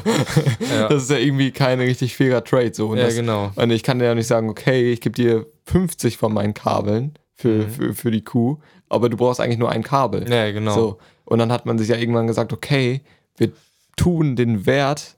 [0.71, 0.89] Ja.
[0.89, 2.73] Das ist ja irgendwie kein richtig fairer Trade.
[2.75, 2.89] So.
[2.89, 3.51] Und, ja das, genau.
[3.55, 7.15] und ich kann dir ja nicht sagen, okay, ich gebe dir 50 von meinen Kabeln
[7.35, 7.71] für, Mhm.
[7.71, 8.59] für, für die Kuh,
[8.89, 10.27] aber du brauchst eigentlich nur ein Kabel.
[10.31, 10.75] Ja, genau.
[10.75, 10.99] So.
[11.27, 13.03] Und dann hat man sich ja irgendwann gesagt, okay,
[13.37, 13.51] wir
[13.97, 15.17] tun den Wert,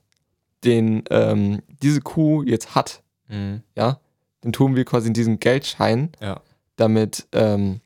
[0.65, 3.61] den ähm, diese Kuh jetzt hat, Mhm.
[3.75, 3.99] ja,
[4.43, 6.41] den tun wir quasi in diesen Geldschein, Ja.
[6.77, 7.79] damit ähm,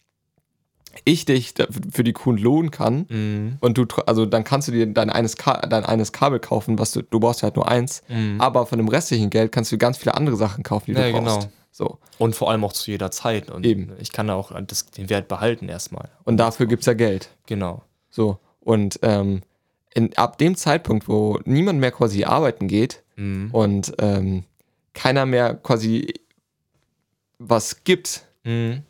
[1.06, 1.54] ich dich
[1.92, 3.06] für die Kuh lohnen kann.
[3.10, 3.58] Mhm.
[3.60, 6.92] Und du, also dann kannst du dir dein eines, Ka dein eines Kabel kaufen, was
[6.92, 8.02] du, du brauchst ja halt nur eins.
[8.08, 8.40] Mhm.
[8.40, 11.14] Aber von dem restlichen Geld kannst du ganz viele andere Sachen kaufen, die Ja, du
[11.14, 11.42] brauchst.
[11.42, 11.52] genau.
[11.72, 11.98] So.
[12.20, 13.50] Und vor allem auch zu jeder Zeit.
[13.50, 13.92] Und Eben.
[14.00, 16.10] ich kann da auch das, den Wert behalten erstmal.
[16.24, 17.30] Und dafür gibt es ja Geld.
[17.48, 17.82] Genau.
[18.12, 18.38] So.
[18.60, 19.42] Und ähm,
[19.96, 23.50] in, ab dem Zeitpunkt, wo niemand mehr quasi arbeiten geht Mhm.
[23.52, 24.44] und ähm,
[24.94, 26.14] keiner mehr quasi
[27.40, 28.84] was gibt, Mhm.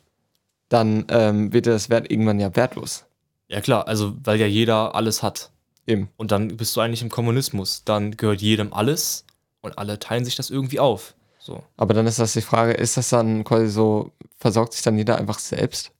[0.68, 3.04] Dann ähm, wird das Wert irgendwann ja wertlos.
[3.48, 5.50] Ja klar, also weil ja jeder alles hat.
[5.86, 6.08] Eben.
[6.16, 7.84] Und dann bist du eigentlich im Kommunismus.
[7.84, 9.24] Dann gehört jedem alles
[9.60, 11.14] und alle teilen sich das irgendwie auf.
[11.38, 11.62] So.
[11.76, 15.18] Aber dann ist das die Frage, ist das dann quasi so, versorgt sich dann jeder
[15.18, 15.90] einfach selbst?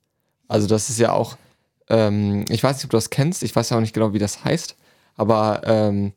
[0.49, 1.37] Also das ist ja auch,
[1.89, 4.19] ähm, ich weiß nicht, ob du das kennst, ich weiß ja auch nicht genau, wie
[4.19, 4.75] das heißt,
[5.17, 6.15] aber ähm,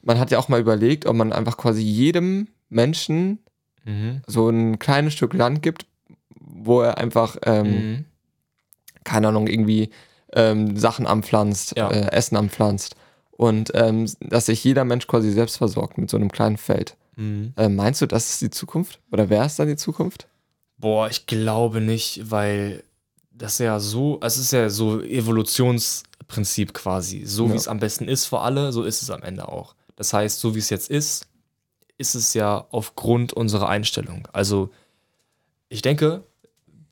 [0.00, 3.38] man hat ja auch mal überlegt, ob man einfach quasi jedem Menschen
[3.84, 4.22] Mhm.
[4.26, 5.86] so ein kleines Stück Land gibt,
[6.64, 8.04] wo er einfach, ähm, Mhm.
[9.04, 9.90] keine Ahnung, irgendwie
[10.34, 11.90] ähm, Sachen anpflanzt, Ja.
[11.90, 12.96] äh, Essen anpflanzt
[13.32, 16.96] und ähm, dass sich jeder Mensch quasi selbst versorgt mit so einem kleinen Feld.
[17.16, 17.52] Mhm.
[17.56, 19.00] Äh, meinst du, das ist die Zukunft?
[19.10, 20.28] Oder wäre es dann die Zukunft?
[20.78, 22.82] Boah, ich glaube nicht, weil
[23.30, 27.24] das ja so, es ist ja so Evolutionsprinzip quasi.
[27.26, 27.52] So Ja.
[27.52, 29.74] wie es am besten ist für alle, so ist es am Ende auch.
[29.96, 31.26] Das heißt, so wie es jetzt ist,
[31.98, 34.26] ist es ja aufgrund unserer Einstellung.
[34.32, 34.70] Also,
[35.68, 36.24] ich denke,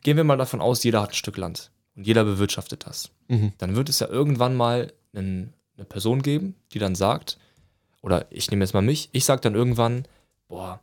[0.02, 3.10] gehen wir mal davon aus, jeder hat ein Stück Land und jeder bewirtschaftet das.
[3.28, 3.52] Mhm.
[3.58, 7.38] Dann wird es ja irgendwann mal einen, eine Person geben, die dann sagt,
[8.02, 10.04] oder ich nehme jetzt mal mich, ich sage dann irgendwann,
[10.48, 10.80] boah,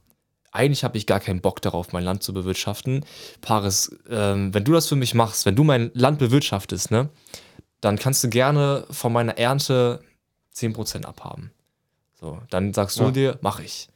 [0.51, 3.05] eigentlich habe ich gar keinen Bock darauf, mein Land zu bewirtschaften.
[3.41, 7.09] Paris, ähm, wenn du das für mich machst, wenn du mein Land bewirtschaftest, ne,
[7.81, 10.01] dann kannst du gerne von meiner Ernte
[10.55, 11.51] 10% abhaben.
[12.19, 13.11] So, dann sagst du Ja.
[13.11, 13.89] dir, mach ich.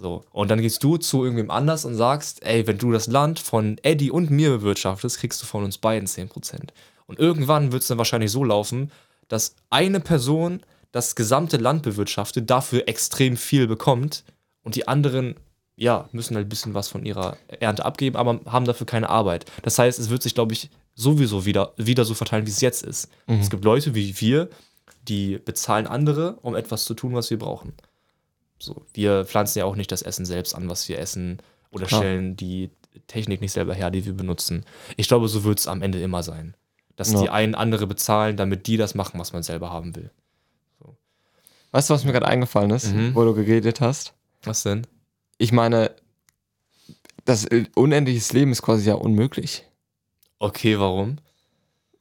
[0.00, 3.40] So, und dann gehst du zu irgendwem anders und sagst, ey, wenn du das Land
[3.40, 6.68] von Eddie und mir bewirtschaftest, kriegst du von uns beiden 10%.
[7.06, 8.92] Und irgendwann wird es dann wahrscheinlich so laufen,
[9.26, 10.60] dass eine Person
[10.92, 14.22] das gesamte Land bewirtschaftet, dafür extrem viel bekommt
[14.62, 15.34] und die anderen,
[15.74, 19.46] ja, müssen halt ein bisschen was von ihrer Ernte abgeben, aber haben dafür keine Arbeit.
[19.62, 22.84] Das heißt, es wird sich, glaube ich, sowieso wieder, wieder so verteilen, wie es jetzt
[22.84, 23.08] ist.
[23.40, 24.48] Es gibt Leute wie wir,
[25.08, 27.72] die bezahlen andere, um etwas zu tun, was wir brauchen.
[28.58, 31.38] So, wir pflanzen ja auch nicht das Essen selbst an, was wir essen,
[31.70, 32.00] oder Klar.
[32.00, 32.70] stellen die
[33.06, 34.64] Technik nicht selber her, die wir benutzen.
[34.96, 36.56] Ich glaube, so wird es am Ende immer sein.
[36.96, 37.20] Dass Ja.
[37.22, 40.10] die einen andere bezahlen, damit die das machen, was man selber haben will.
[41.70, 43.14] Weißt du, was mir gerade eingefallen ist, Mhm.
[43.14, 44.14] wo du geredet hast?
[44.42, 44.86] Was denn?
[45.36, 45.90] Ich meine,
[47.24, 49.64] das unendliches Leben ist quasi ja unmöglich.
[50.38, 51.18] Okay, warum?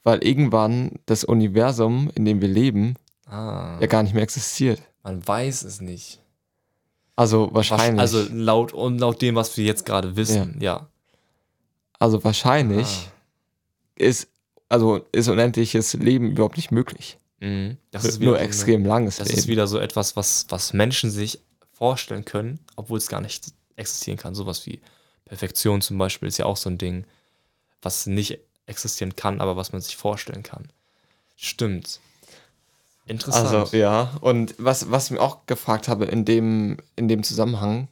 [0.04, 4.82] Weil irgendwann das Universum, in dem wir leben, Ah, ja gar nicht mehr existiert.
[5.04, 6.22] man weiß es nicht.
[7.18, 8.00] Also wahrscheinlich.
[8.00, 10.88] Also laut, und laut dem, was wir jetzt gerade wissen, ja.
[12.00, 13.12] also wahrscheinlich Ah.
[13.96, 14.30] ist,
[14.70, 17.18] also ist unendliches Leben überhaupt nicht möglich.
[17.40, 17.78] Mhm.
[17.92, 19.40] Das ist wieder Nur so eine- extrem langes Das Leben.
[19.40, 21.40] ist wieder so etwas, was, was Menschen sich
[21.74, 24.34] vorstellen können, obwohl es gar nicht existieren kann.
[24.34, 24.80] Sowas wie
[25.26, 27.06] Perfektion zum Beispiel ist ja auch so ein Ding,
[27.82, 30.70] was nicht existieren kann, aber was man sich vorstellen kann.
[31.36, 32.00] Stimmt.
[33.08, 33.48] Interessant.
[33.48, 37.88] Also ja, und was, was ich mir auch gefragt habe in dem, in dem Zusammenhang,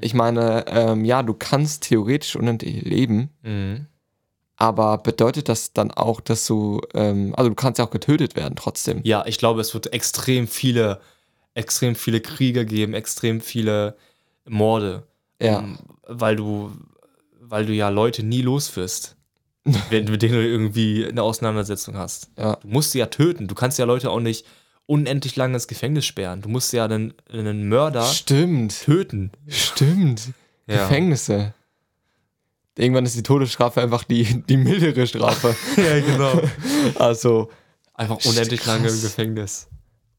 [0.00, 3.86] ich meine, ähm, ja, du kannst theoretisch unendlich leben, mhm.
[4.56, 8.56] aber bedeutet das dann auch, dass du, ähm, also du kannst ja auch getötet werden
[8.56, 9.00] trotzdem.
[9.04, 11.00] Ja, ich glaube, es wird extrem viele,
[11.54, 13.96] extrem viele Kriege geben, extrem viele
[14.46, 15.04] Morde.
[15.40, 15.60] Ja.
[15.60, 16.72] Ähm, weil du,
[17.40, 19.13] weil du ja Leute nie loswirst,
[19.90, 22.30] wenn, mit denen du irgendwie eine Auseinandersetzung hast.
[22.38, 22.56] Ja.
[22.56, 23.48] Du musst sie ja töten.
[23.48, 24.44] Du kannst ja Leute auch nicht
[24.86, 26.42] unendlich lange ins Gefängnis sperren.
[26.42, 29.30] Du musst ja einen, einen Mörder Stimmt, töten.
[29.48, 30.28] stimmt.
[30.66, 30.88] Ja.
[30.88, 31.52] Gefängnisse.
[32.78, 35.54] Irgendwann ist die Todesstrafe einfach die, die mildere Strafe.
[35.76, 36.40] ja, genau.
[36.98, 37.50] also,
[37.92, 39.02] Einfach unendlich lange im Krass.
[39.02, 39.68] Gefängnis.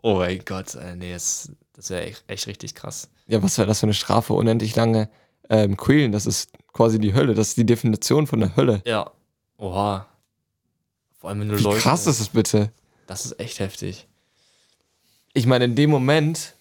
[0.04, 3.10] Oh mein Gott, äh, nee, das, das wäre echt, echt richtig krass.
[3.26, 4.34] ja, was wäre das für eine Strafe?
[4.34, 5.10] Unendlich lange
[5.50, 7.34] ähm, quälen, das ist quasi die Hölle.
[7.34, 8.84] Das ist die Definition von der Hölle.
[8.86, 9.12] Ja.
[9.58, 10.08] Oha.
[11.20, 11.80] Vor allem, wenn du Wie Leute.
[11.80, 12.72] krass ist es bitte?
[13.08, 14.08] Das ist echt heftig.
[15.34, 16.56] ich meine, in dem Moment,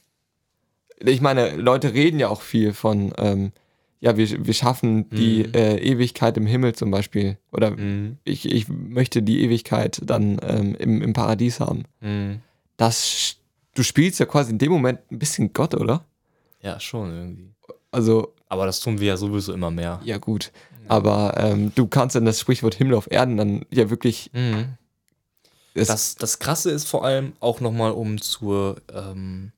[0.98, 3.52] ich meine, Leute reden ja auch viel von, ähm,
[4.00, 5.54] ja, wir, wir schaffen die Mhm.
[5.54, 7.38] äh, Ewigkeit im Himmel zum Beispiel.
[7.52, 8.18] Oder Mhm.
[8.24, 11.84] ich, ich möchte die Ewigkeit dann ähm, im, im Paradies haben.
[12.00, 12.40] Mhm.
[12.76, 13.36] Das,
[13.74, 16.04] du spielst ja quasi in dem Moment ein bisschen Gott, oder?
[16.60, 17.50] Ja, schon irgendwie.
[17.92, 20.00] Also, Aber das tun wir ja sowieso immer mehr.
[20.04, 20.50] ja gut.
[20.88, 24.30] Aber ähm, du kannst dann das Sprichwort Himmel auf Erden dann ja wirklich.
[24.32, 24.74] Mhm.
[25.74, 29.52] Das, das Krasse ist vor allem auch nochmal, um zur ähm,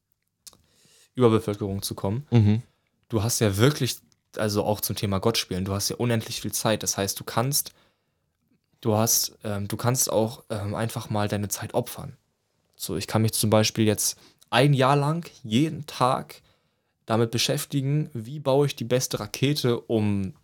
[1.14, 2.26] Überbevölkerung zu kommen.
[2.30, 2.62] mhm.
[3.08, 3.98] Du hast ja wirklich,
[4.36, 6.82] also auch zum Thema Gott spielen, du hast ja unendlich viel Zeit.
[6.82, 7.72] Das heißt, du kannst,
[8.80, 12.16] du hast, ähm, du kannst auch ähm, einfach mal deine Zeit opfern.
[12.74, 14.18] So, ich kann mich zum Beispiel jetzt
[14.50, 16.42] ein Jahr lang jeden Tag
[17.06, 20.34] damit beschäftigen, wie baue ich die beste Rakete, um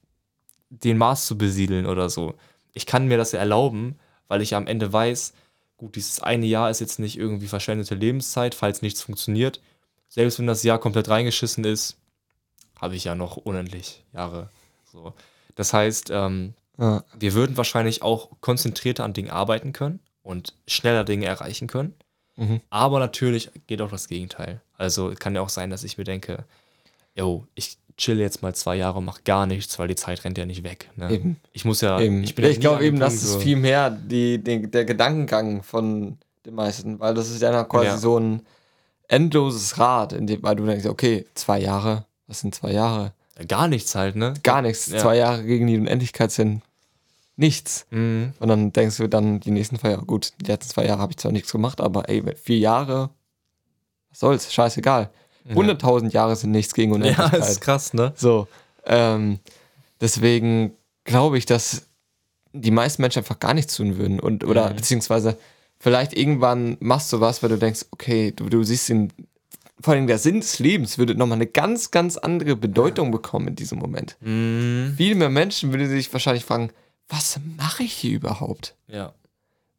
[0.81, 2.35] den Mars zu besiedeln oder so.
[2.73, 5.35] Ich kann mir das ja erlauben, weil ich am Ende weiß,
[5.77, 9.61] gut, dieses eine Jahr ist jetzt nicht irgendwie verschwendete Lebenszeit, falls nichts funktioniert.
[10.09, 11.99] Selbst wenn das Jahr komplett reingeschissen ist,
[12.81, 14.51] habe ich ja noch unendlich Jahre.
[14.91, 15.13] So.
[15.55, 17.05] Das heißt, ähm, ja.
[17.19, 21.95] wir würden wahrscheinlich auch konzentrierter an Dingen arbeiten können und schneller Dinge erreichen können.
[22.37, 22.61] Mhm.
[22.71, 24.63] Aber natürlich geht auch das Gegenteil.
[24.79, 26.45] Also kann ja auch sein, dass ich mir denke,
[27.15, 30.39] yo, ich chill jetzt mal zwei Jahre und mach gar nichts, weil die Zeit rennt
[30.39, 30.91] ja nicht weg.
[30.97, 31.37] Ne?
[31.53, 32.23] Ich muss ja, Eben.
[32.23, 35.63] ich Ich, bin ja nie glaube eben, das ist viel mehr die, die, der Gedankengang
[35.63, 37.99] von den meisten, weil das ist ja quasi Ja.
[37.99, 38.43] so ein
[39.09, 43.13] endloses Rad, in dem, weil du denkst, okay, zwei Jahre, was sind zwei Jahre?
[43.49, 44.35] Gar nichts halt, ne?
[44.43, 44.87] Gar nichts.
[44.87, 46.63] Zwei Jahre gegen die Unendlichkeit sind
[47.37, 47.87] nichts.
[47.91, 48.33] Mhm.
[48.39, 51.13] Und dann denkst du dann die nächsten zwei Jahre, gut, die letzten zwei Jahre habe
[51.13, 53.11] ich zwar nichts gemacht, aber ey, vier Jahre,
[54.11, 55.11] was soll's, scheißegal.
[55.49, 57.41] 100.000 Jahre sind nichts gegen Ja, Unendlichkeit.
[57.49, 58.13] ist krass, ne?
[58.17, 58.47] So,
[58.85, 59.39] ähm,
[60.01, 60.73] deswegen
[61.05, 61.87] glaube ich, dass
[62.53, 64.77] die meisten Menschen einfach gar nichts tun würden und oder Mhm.
[64.77, 65.39] beziehungsweise
[65.79, 69.13] vielleicht irgendwann machst du was, weil du denkst, okay, du, du siehst den,
[69.81, 73.57] vor allem der Sinn des Lebens würde nochmal eine ganz, ganz andere Bedeutung bekommen in
[73.57, 74.17] diesem Moment.
[74.21, 74.95] Mhm.
[74.97, 76.71] Viel mehr Menschen würden sich wahrscheinlich fragen,
[77.09, 78.77] was mache ich hier überhaupt?
[78.87, 79.13] Ja,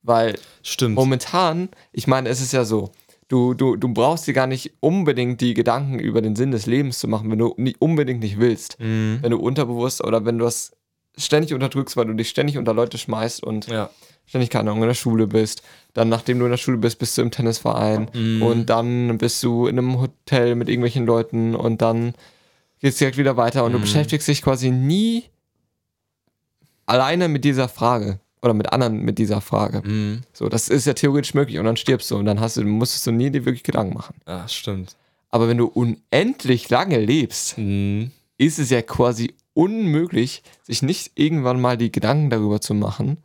[0.02, 0.96] Weil stimmt.
[0.96, 2.92] momentan, ich meine, es ist ja so,
[3.34, 7.00] du, du, du brauchst dir gar nicht unbedingt die Gedanken über den Sinn des Lebens
[7.00, 9.20] zu machen, wenn du nicht unbedingt nicht willst Mhm.
[9.22, 10.72] wenn du unterbewusst oder wenn du das
[11.18, 13.90] ständig unterdrückst, weil du dich ständig unter Leute schmeißt und Ja.
[14.26, 15.64] ständig, keine Ahnung, in der Schule bist.
[15.94, 18.10] Dann, nachdem du in der Schule bist, bist du im Tennisverein.
[18.14, 18.42] Mhm.
[18.42, 22.14] Und dann bist du in einem Hotel mit irgendwelchen Leuten und dann
[22.80, 23.64] geht's direkt wieder weiter.
[23.64, 23.84] Und du Mhm.
[23.84, 25.24] beschäftigst dich quasi nie
[26.86, 28.20] alleine mit dieser Frage.
[28.44, 29.82] Oder mit anderen mit dieser Frage.
[29.88, 30.22] Mhm.
[30.34, 31.58] So, das ist ja theoretisch möglich.
[31.60, 34.16] Und dann stirbst du und dann hast du, musstest du nie dir wirklich Gedanken machen.
[34.28, 34.98] Ja, stimmt.
[35.32, 38.12] Aber wenn du unendlich lange lebst, Mhm.
[38.38, 43.18] ist es ja quasi unmöglich, sich nicht irgendwann mal die Gedanken darüber zu machen,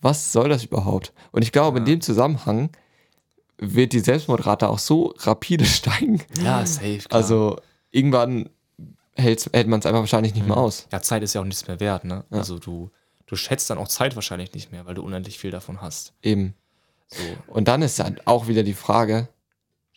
[0.00, 1.12] was soll das überhaupt?
[1.32, 1.92] Und ich glaube, in Ja.
[1.92, 2.70] dem Zusammenhang
[3.58, 6.22] wird die Selbstmordrate auch so rapide steigen.
[6.42, 6.98] Ja, safe.
[7.00, 7.20] Klar.
[7.20, 7.56] Also
[7.90, 8.48] irgendwann
[9.16, 10.62] hält, man es einfach wahrscheinlich nicht mehr Mhm.
[10.62, 10.86] aus.
[10.90, 12.24] Ja, Zeit ist ja auch nichts mehr wert, ne?
[12.30, 12.38] Ja.
[12.38, 12.90] Also du,
[13.30, 16.12] du schätzt dann auch Zeit wahrscheinlich nicht mehr, weil du unendlich viel davon hast.
[16.22, 16.54] Eben.
[17.06, 17.22] So.
[17.46, 19.28] Und dann ist dann auch wieder die Frage,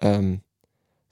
[0.01, 0.41] ähm,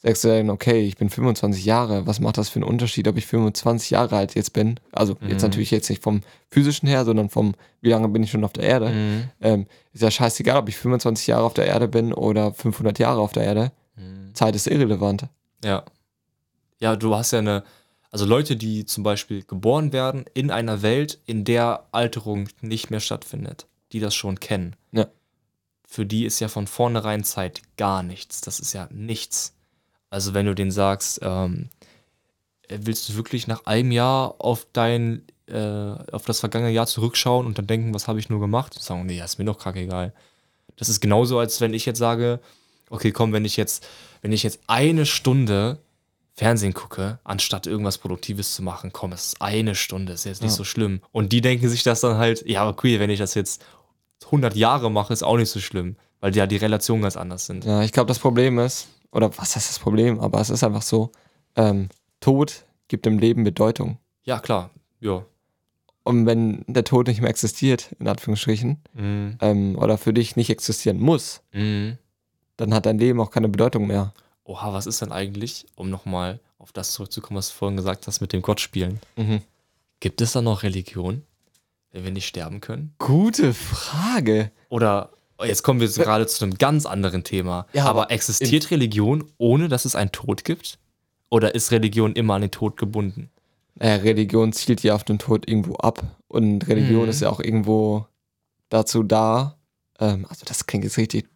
[0.03, 3.17] sagst du dann, okay, ich bin 25 Jahre, was macht das für einen Unterschied, ob
[3.17, 4.79] ich 25 Jahre alt jetzt bin?
[4.91, 5.49] Also jetzt Mhm.
[5.49, 8.63] natürlich jetzt nicht vom physischen her, sondern vom, wie lange bin ich schon auf der
[8.63, 8.89] Erde?
[8.89, 9.23] Mhm.
[9.41, 13.19] Ähm, ist ja scheißegal, ob ich 25 Jahre auf der Erde bin oder 500 Jahre
[13.21, 13.71] auf der Erde.
[13.95, 14.33] Mhm.
[14.33, 15.25] Zeit ist irrelevant.
[15.63, 15.83] Ja.
[16.79, 17.63] Ja, du hast ja eine,
[18.11, 22.99] also Leute, die zum Beispiel geboren werden in einer Welt, in der Alterung nicht mehr
[22.99, 24.75] stattfindet, die das schon kennen.
[24.91, 25.07] Ja.
[25.87, 28.41] Für die ist ja von vornherein Zeit gar nichts.
[28.41, 29.53] Das ist ja nichts.
[30.09, 31.69] Also wenn du denen sagst, ähm,
[32.67, 37.45] äh, willst du wirklich nach einem Jahr auf dein, äh, auf das vergangene Jahr zurückschauen
[37.45, 38.75] und dann denken, was habe ich nur gemacht?
[38.75, 40.13] Und sagen, nee, ist mir doch kackegal.
[40.75, 42.41] Das ist genauso, als wenn ich jetzt sage,
[42.89, 43.87] okay, komm, wenn ich jetzt,
[44.21, 45.79] wenn ich jetzt eine Stunde
[46.41, 50.49] Fernsehen gucke, anstatt irgendwas Produktives zu machen, komm, es ist eine Stunde, ist jetzt nicht
[50.53, 50.57] Ja.
[50.57, 50.99] so schlimm.
[51.11, 53.63] Und die denken sich das dann halt, ja, okay, wenn ich das jetzt
[54.25, 57.63] 100 Jahre mache, ist auch nicht so schlimm, weil ja die Relationen ganz anders sind.
[57.63, 60.81] Ja, ich glaube, das Problem ist, oder was heißt das Problem, aber es ist einfach
[60.81, 61.11] so,
[61.55, 61.89] ähm,
[62.21, 63.99] Tod gibt dem Leben Bedeutung.
[64.23, 65.23] Ja, klar, ja.
[66.03, 69.37] Und wenn der Tod nicht mehr existiert, in Anführungsstrichen, Mhm.
[69.41, 71.99] ähm, oder für dich nicht existieren muss, Mhm.
[72.57, 74.11] dann hat dein Leben auch keine Bedeutung mehr.
[74.51, 78.19] Oha, was ist denn eigentlich, um nochmal auf das zurückzukommen, was du vorhin gesagt hast,
[78.19, 78.99] mit dem Gott spielen?
[79.15, 79.41] Mhm.
[80.01, 81.23] Gibt es da noch Religion,
[81.91, 82.93] wenn wir nicht sterben können?
[82.99, 84.51] Gute Frage.
[84.67, 85.11] Oder
[85.41, 87.65] jetzt kommen wir jetzt gerade zu einem ganz anderen Thema.
[87.71, 90.79] Ja, aber, aber existiert Religion, ohne dass es einen Tod gibt?
[91.29, 93.29] Oder ist Religion immer an den Tod gebunden?
[93.75, 96.03] Naja, Religion zielt ja auf den Tod irgendwo ab.
[96.27, 97.09] Und Religion Mhm.
[97.09, 98.05] ist ja auch irgendwo
[98.67, 99.55] dazu da.
[99.99, 101.29] Ähm, also, das klingt jetzt richtig,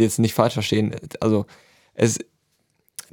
[0.00, 0.96] jetzt nicht falsch verstehen.
[1.20, 1.46] Also,
[1.94, 2.18] es,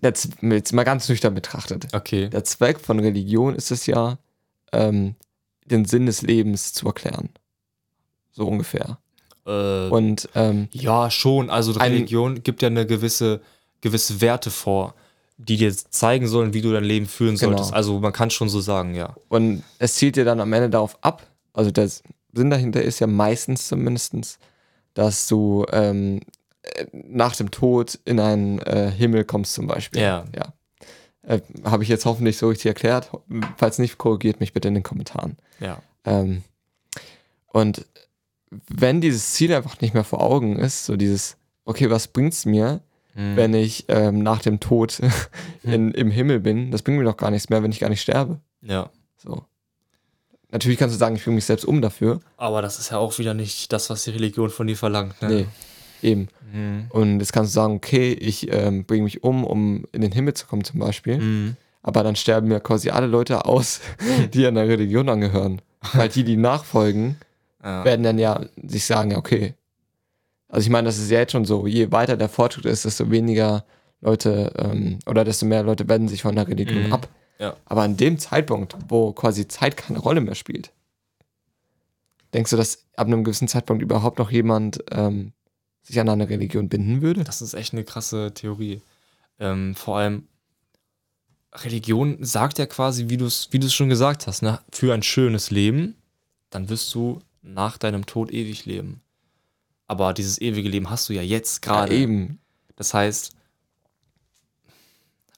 [0.02, 1.88] jetzt, jetzt mal ganz nüchtern betrachtet.
[1.94, 2.30] Okay.
[2.30, 4.18] Der Zweck von Religion ist es ja,
[4.72, 5.16] ähm,
[5.66, 7.30] den Sinn des Lebens zu erklären.
[8.32, 8.98] So ungefähr.
[9.46, 11.50] Äh, Und ähm, ja, schon.
[11.50, 13.42] Also Ein- Religion gibt ja eine gewisse,
[13.82, 14.96] gewisse Werte vor,
[15.38, 17.52] die dir zeigen sollen, wie du dein Leben führen Genau.
[17.58, 17.74] solltest.
[17.74, 19.16] Also man kann schon so sagen, ja.
[19.30, 23.08] Und es zielt dir dann am Ende darauf ab, also der Sinn dahinter ist ja
[23.08, 24.40] meistens zumindestens,
[24.96, 26.22] dass du ähm, äh,
[26.92, 30.02] nach dem Tod in einen äh, Himmel kommst zum Beispiel.
[30.02, 30.26] Ja.
[30.36, 30.54] ja.
[31.28, 33.10] Äh, Habe ich jetzt hoffentlich so richtig erklärt.
[33.58, 35.38] Falls nicht, korrigiert mich bitte in den Kommentaren.
[35.60, 35.82] Ja.
[36.06, 36.44] Ähm,
[37.48, 37.86] und
[38.68, 42.82] wenn dieses Ziel einfach nicht mehr vor Augen ist, so dieses, okay, was bringt's mir,
[43.16, 43.36] Mhm.
[43.36, 45.00] wenn ich ähm, nach dem Tod
[45.64, 46.72] in, im Himmel bin?
[46.72, 48.40] Das bringt mir doch gar nichts mehr, wenn ich gar nicht sterbe.
[48.64, 48.90] Ja.
[49.18, 49.46] So.
[50.50, 52.22] Natürlich kannst du sagen, ich bringe mich selbst um dafür.
[52.38, 55.22] Aber das ist ja auch wieder nicht das, was die Religion von dir verlangt.
[55.22, 55.28] Ne?
[55.30, 55.46] Nee,
[56.04, 56.28] eben.
[56.54, 56.86] Mhm.
[56.90, 60.34] Und jetzt kannst du sagen, okay, ich ähm, bringe mich um, um in den Himmel
[60.34, 61.18] zu kommen zum Beispiel.
[61.18, 61.56] Mhm.
[61.82, 63.82] Aber dann sterben mir quasi alle Leute aus,
[64.34, 65.62] die einer Religion angehören.
[65.94, 67.18] Weil die, die nachfolgen,
[67.64, 67.86] Ja.
[67.86, 69.54] werden dann ja sich sagen, ja, okay.
[70.50, 73.10] Also ich meine, das ist ja jetzt schon so, je weiter der Fortschritt ist, desto
[73.10, 73.64] weniger
[74.02, 76.94] Leute ähm, oder desto mehr Leute wenden sich von der Religion Mhm.
[76.94, 77.08] ab.
[77.40, 77.56] Ja.
[77.64, 80.74] Aber an dem Zeitpunkt, wo quasi Zeit keine Rolle mehr spielt,
[82.34, 85.32] denkst du, dass ab einem gewissen Zeitpunkt überhaupt noch jemand ähm,
[85.84, 87.24] sich an eine Religion binden würde?
[87.24, 88.82] Das ist echt eine krasse Theorie.
[89.40, 90.28] Ähm, vor allem,
[91.54, 94.60] Religion sagt ja quasi, wie du es wie du's schon gesagt hast, ne?
[94.72, 95.96] für ein schönes Leben,
[96.50, 99.02] dann wirst du nach deinem Tod ewig leben.
[99.88, 101.94] Aber dieses ewige Leben hast du ja jetzt Ja, gerade.
[101.96, 102.40] eben.
[102.76, 103.36] Das heißt,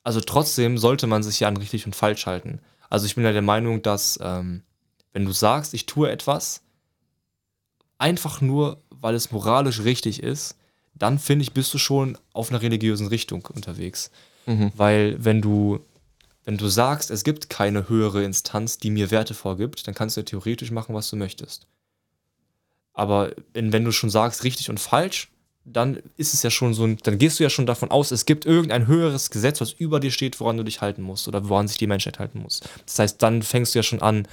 [0.04, 2.60] also trotzdem sollte man sich ja an richtig und falsch halten.
[2.90, 4.62] Also ich bin ja der Meinung, dass ähm,
[5.14, 6.62] wenn du sagst, ich tue etwas,
[7.98, 10.56] einfach nur, weil es moralisch richtig ist,
[10.96, 14.12] dann finde ich, bist du schon auf einer religiösen Richtung unterwegs.
[14.46, 14.72] Mhm.
[14.76, 15.80] Weil wenn du,
[16.46, 20.22] wenn du sagst, es gibt keine höhere Instanz, die mir Werte vorgibt, dann kannst du
[20.22, 21.68] ja theoretisch machen, was du möchtest.
[22.94, 25.30] Aber wenn, wenn du schon sagst, richtig und falsch,
[25.66, 28.26] dann ist es ja schon so ein, dann gehst du ja schon davon aus, es
[28.26, 31.68] gibt irgendein höheres Gesetz, was über dir steht, woran du dich halten musst oder woran
[31.68, 32.62] sich die Menschheit halten muss.
[32.86, 34.28] Das heißt, dann fängst du ja schon an,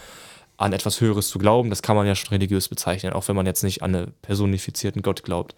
[0.62, 3.46] an etwas Höheres zu glauben, das kann man ja schon religiös bezeichnen, auch wenn man
[3.46, 5.54] jetzt nicht an einen personifizierten Gott glaubt.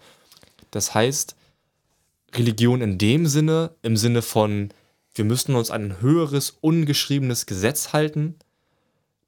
[0.71, 1.35] Das heißt,
[2.33, 4.69] Religion in dem Sinne, im Sinne von,
[5.13, 8.35] wir müssten uns an ein höheres, ungeschriebenes Gesetz halten,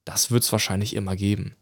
[0.04, 1.56] das wird es wahrscheinlich immer geben.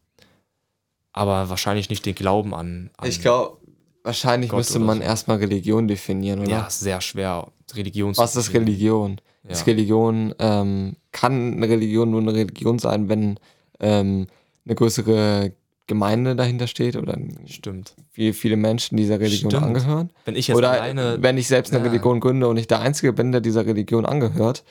[1.11, 2.91] Aber wahrscheinlich nicht den Glauben an.
[2.97, 3.57] an Ich glaube,
[4.03, 5.03] wahrscheinlich Gott müsste man so.
[5.03, 6.49] erstmal Religion definieren, oder?
[6.49, 9.19] ja, sehr schwer, Religion Was ist Religion?
[9.43, 9.51] Ja.
[9.51, 13.39] Ist Religion, ähm, kann eine Religion nur eine Religion sein, wenn
[13.79, 14.27] ähm,
[14.65, 15.53] eine größere
[15.87, 17.93] Gemeinde dahinter steht oder Stimmt.
[18.13, 19.65] wie viele Menschen dieser Religion Stimmt.
[19.65, 20.09] angehören?
[20.25, 21.17] Wenn ich jetzt Oder alleine.
[21.21, 21.89] wenn ich selbst eine Ja.
[21.91, 24.63] Religion gründe und ich der Einzige bin, der dieser Religion angehört,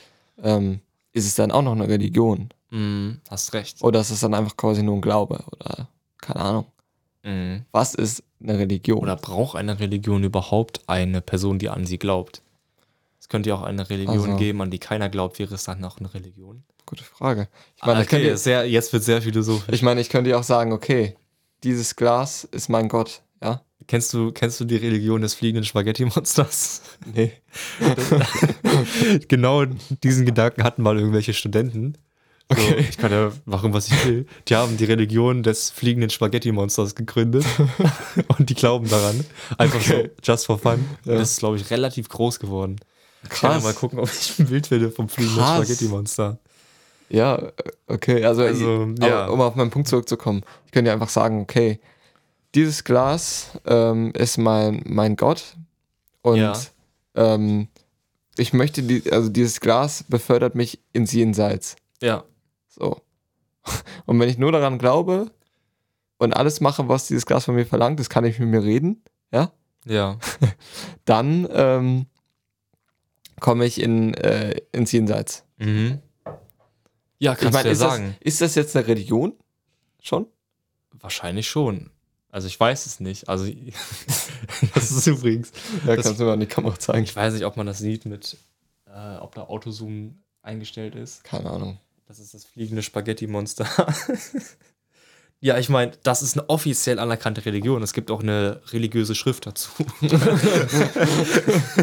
[0.42, 0.80] ähm,
[1.12, 2.48] ist es dann auch noch eine Religion?
[2.70, 3.82] Mm, hast recht.
[3.84, 5.44] Oder ist es dann einfach quasi nur ein Glaube?
[5.52, 5.88] Oder
[6.20, 6.66] keine Ahnung.
[7.22, 7.58] Mm.
[7.70, 8.98] Was ist eine Religion?
[8.98, 12.42] Oder braucht eine Religion überhaupt eine Person, die an sie glaubt?
[13.20, 15.38] Es könnte ja auch eine Religion Also- geben, an die keiner glaubt.
[15.38, 16.64] Wäre es dann noch eine Religion?
[16.86, 17.48] Gute Frage.
[17.76, 19.74] Ich meine, ich okay, könnte, sehr, jetzt wird sehr philosophisch.
[19.74, 21.16] ich meine, ich könnte ja auch sagen, okay,
[21.62, 23.62] dieses Glas ist mein Gott, ja?
[23.86, 26.82] Kennst du, kennst du die Religion des fliegenden Spaghetti-Monsters?
[27.14, 27.32] Nee.
[29.28, 29.64] genau
[30.02, 31.94] diesen Gedanken hatten mal irgendwelche Studenten.
[31.94, 32.86] So, Okay.
[32.90, 34.26] Ich kann ja machen, was ich will.
[34.48, 37.44] Die haben die Religion des fliegenden Spaghetti-Monsters gegründet
[38.38, 39.24] und die glauben daran.
[39.56, 40.10] Einfach Okay.
[40.22, 40.84] so, just for fun.
[41.04, 41.14] Ja.
[41.14, 42.76] Das ist, glaube ich, relativ groß geworden.
[43.22, 43.62] Ich kann Krass.
[43.64, 45.56] mal gucken, ob ich ein Bild finde vom fliegenden Krass.
[45.66, 46.38] Spaghetti-Monster.
[47.08, 47.52] Ja,
[47.86, 49.26] okay, also, Also, aber ja.
[49.28, 51.78] um auf meinen Punkt zurückzukommen, ich könnte ja einfach sagen, okay,
[52.54, 55.56] dieses Glas ähm, ist mein, mein Gott
[56.22, 56.54] und Ja.
[57.14, 57.68] ähm,
[58.36, 61.76] ich möchte, die, also dieses Glas befördert mich ins Jenseits.
[62.02, 62.24] Ja.
[62.68, 63.00] So.
[64.06, 65.30] Und wenn ich nur daran glaube
[66.18, 69.02] und alles mache, was dieses Glas von mir verlangt, das kann ich mit mir reden,
[69.32, 69.52] ja,
[69.84, 70.18] Ja.
[71.04, 72.06] dann ähm,
[73.40, 75.44] komme ich in, äh, ins Jenseits.
[75.58, 76.00] Mhm.
[77.24, 78.16] Ja, Ich kannst meine, du ja ist, das, sagen.
[78.20, 79.32] ist das jetzt eine Religion?
[80.02, 80.26] Schon?
[80.92, 81.90] Wahrscheinlich schon.
[82.30, 83.28] Also ich weiß es nicht.
[83.28, 83.46] Also
[84.74, 85.50] das ist übrigens.
[85.86, 87.04] Ja, Das- kannst du mal in die Kamera zeigen.
[87.04, 88.36] Ich weiß nicht, ob man das sieht mit,
[88.86, 91.24] äh, ob da Autozoom eingestellt ist.
[91.24, 91.78] Keine Ahnung.
[92.06, 93.66] Das ist das fliegende Spaghetti-Monster.
[95.40, 97.82] ja, ich meine, das ist eine offiziell anerkannte Religion.
[97.82, 99.70] Es gibt auch eine religiöse Schrift dazu.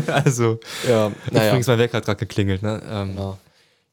[0.07, 1.47] also, Ja, naja.
[1.49, 2.61] übrigens, mein Wecker hat gerade geklingelt.
[2.61, 2.81] Ne?
[2.87, 3.37] Ähm, Ja,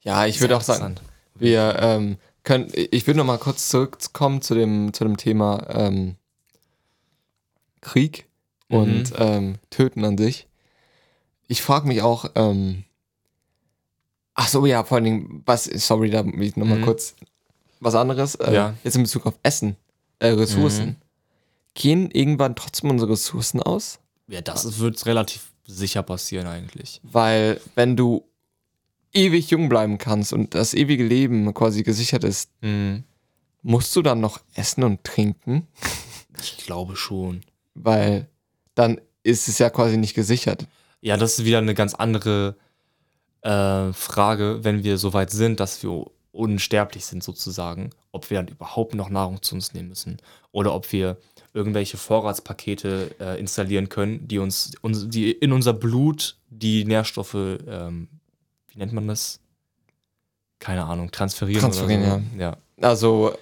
[0.02, 0.96] ja ich würde auch sagen.
[1.40, 6.16] Wir ähm, können, ich würde noch mal kurz zurückkommen zu dem, zu dem Thema ähm,
[7.80, 8.26] Krieg
[8.68, 9.16] und Mhm.
[9.16, 10.46] ähm, Töten an sich.
[11.46, 12.84] Ich frage mich auch, ähm,
[14.34, 16.82] ach so, ja, vor allen Dingen, was, sorry, da will ich noch mal Mhm.
[16.84, 17.14] kurz
[17.80, 18.34] was anderes.
[18.36, 18.74] Äh, Ja.
[18.84, 19.76] Jetzt in Bezug auf Essen,
[20.18, 20.86] äh, Ressourcen.
[20.86, 20.96] Mhm.
[21.74, 24.00] Gehen irgendwann trotzdem unsere Ressourcen aus?
[24.26, 27.00] Ja, das wird relativ sicher passieren eigentlich.
[27.04, 28.24] Weil wenn du
[29.12, 33.04] ewig jung bleiben kannst und das ewige Leben quasi gesichert ist, Mhm.
[33.62, 35.66] musst du dann noch essen und trinken?
[36.40, 37.40] Ich glaube schon.
[37.74, 38.28] Weil
[38.74, 40.66] dann ist es ja quasi nicht gesichert.
[41.00, 42.56] Ja, das ist wieder eine ganz andere
[43.42, 48.48] äh, Frage, wenn wir so weit sind, dass wir unsterblich sind sozusagen, ob wir dann
[48.48, 50.18] überhaupt noch Nahrung zu uns nehmen müssen
[50.52, 51.16] oder ob wir
[51.54, 58.08] irgendwelche Vorratspakete äh, installieren können, die uns, uns, die in unser Blut die Nährstoffe, ähm,
[58.78, 59.40] wie nennt man das?
[60.60, 61.60] Keine Ahnung, transferieren.
[61.60, 62.40] Transferieren, so.
[62.40, 62.56] ja.
[62.80, 63.36] Also,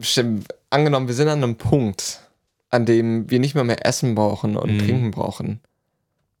[0.00, 2.20] stimmt, angenommen, wir sind an einem Punkt,
[2.68, 4.78] an dem wir nicht mehr mehr Essen brauchen und Mhm.
[4.80, 5.60] Trinken brauchen.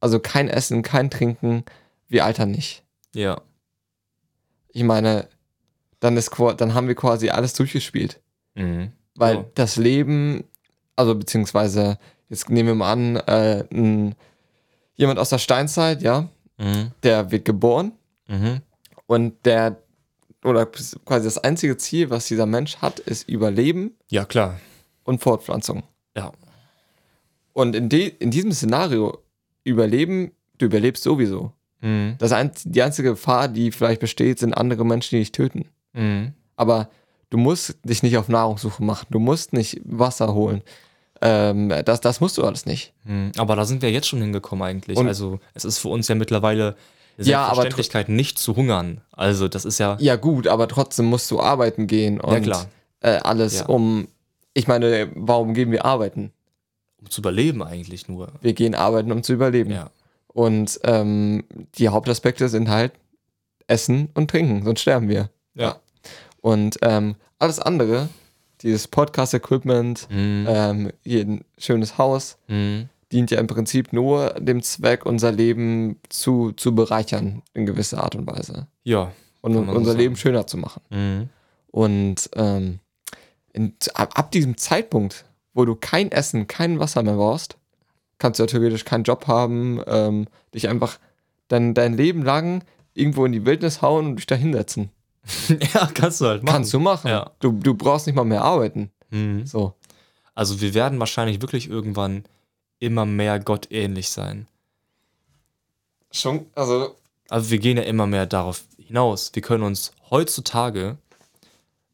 [0.00, 1.64] Also kein Essen, kein Trinken,
[2.08, 2.82] wir altern nicht.
[3.14, 3.40] Ja.
[4.70, 5.28] Ich meine,
[6.00, 8.18] dann, ist, dann haben wir quasi alles durchgespielt.
[8.56, 8.90] Mhm.
[9.14, 9.44] Weil Ja.
[9.54, 10.42] das Leben,
[10.96, 11.96] also beziehungsweise,
[12.28, 14.16] jetzt nehmen wir mal an, äh, ein,
[14.96, 16.90] jemand aus der Steinzeit, ja, Mhm.
[17.04, 17.92] der wird geboren
[18.30, 18.60] Mhm.
[19.06, 19.82] und der,
[20.44, 24.58] oder quasi das einzige Ziel, was dieser Mensch hat, ist Überleben Ja, klar.
[25.04, 25.82] und Fortpflanzung.
[26.16, 26.32] Ja.
[27.52, 29.18] Und in, de, in diesem Szenario,
[29.64, 31.52] Überleben, du überlebst sowieso.
[31.80, 32.14] Mhm.
[32.18, 35.66] Das ein, die einzige Gefahr, die vielleicht besteht, sind andere Menschen, die dich töten.
[35.92, 36.32] Mhm.
[36.56, 36.88] Aber
[37.30, 40.62] du musst dich nicht auf Nahrungssuche machen, du musst nicht Wasser holen.
[41.22, 42.94] Ähm, das, das musst du alles nicht.
[43.04, 44.96] Hm, Aber da sind wir jetzt schon hingekommen eigentlich.
[44.96, 46.76] Und- also es ist für uns ja mittlerweile
[47.20, 49.00] eine Ja, aber Selbstverständlichkeit, nicht zu hungern.
[49.12, 52.66] Also das ist ja, Ja, gut, aber trotzdem musst du arbeiten gehen und ja klar,
[53.00, 53.66] Äh, alles Ja.
[53.66, 54.08] um.
[54.52, 56.32] Ich meine, warum gehen wir arbeiten?
[57.00, 58.28] um zu überleben eigentlich nur.
[58.42, 59.70] Wir gehen arbeiten, um zu überleben.
[59.70, 59.90] Ja.
[60.28, 61.44] Und ähm,
[61.76, 62.92] die Hauptaspekte sind halt
[63.68, 65.30] Essen und Trinken, sonst sterben wir.
[65.54, 65.76] Ja.
[66.42, 68.10] Und ähm, alles andere,
[68.60, 70.46] dieses Podcast-Equipment, Mhm.
[70.48, 72.90] ähm, hier ein schönes Haus, Mhm.
[73.12, 78.14] Dient ja im Prinzip nur dem Zweck, unser Leben zu, zu bereichern in gewisser Art
[78.14, 78.68] und Weise.
[78.84, 79.12] Ja.
[79.40, 79.98] Und so unser sagen.
[79.98, 80.82] Leben schöner zu machen.
[80.90, 81.28] Mhm.
[81.70, 82.80] Und ähm,
[83.52, 87.56] in, ab, ab diesem Zeitpunkt, wo du kein Essen, kein Wasser mehr brauchst,
[88.18, 90.98] kannst du ja theoretisch keinen Job haben, ähm, dich einfach
[91.48, 92.62] dann dein Leben lang
[92.94, 94.90] irgendwo in die Wildnis hauen und dich da hinsetzen.
[95.74, 96.54] ja, kannst du halt machen.
[96.54, 97.08] Kannst du machen.
[97.08, 97.30] Ja.
[97.40, 98.90] Du, du brauchst nicht mal mehr arbeiten.
[99.10, 99.46] Mhm.
[99.46, 99.74] So.
[100.34, 102.24] Also wir werden wahrscheinlich wirklich irgendwann
[102.80, 104.48] immer mehr Gott ähnlich sein.
[106.10, 106.96] Schon, also.
[107.28, 109.30] Also wir gehen ja immer mehr darauf hinaus.
[109.32, 110.98] Wir können uns heutzutage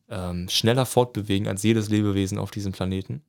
[0.09, 3.23] ähm, schneller fortbewegen als jedes Lebewesen auf diesem Planeten.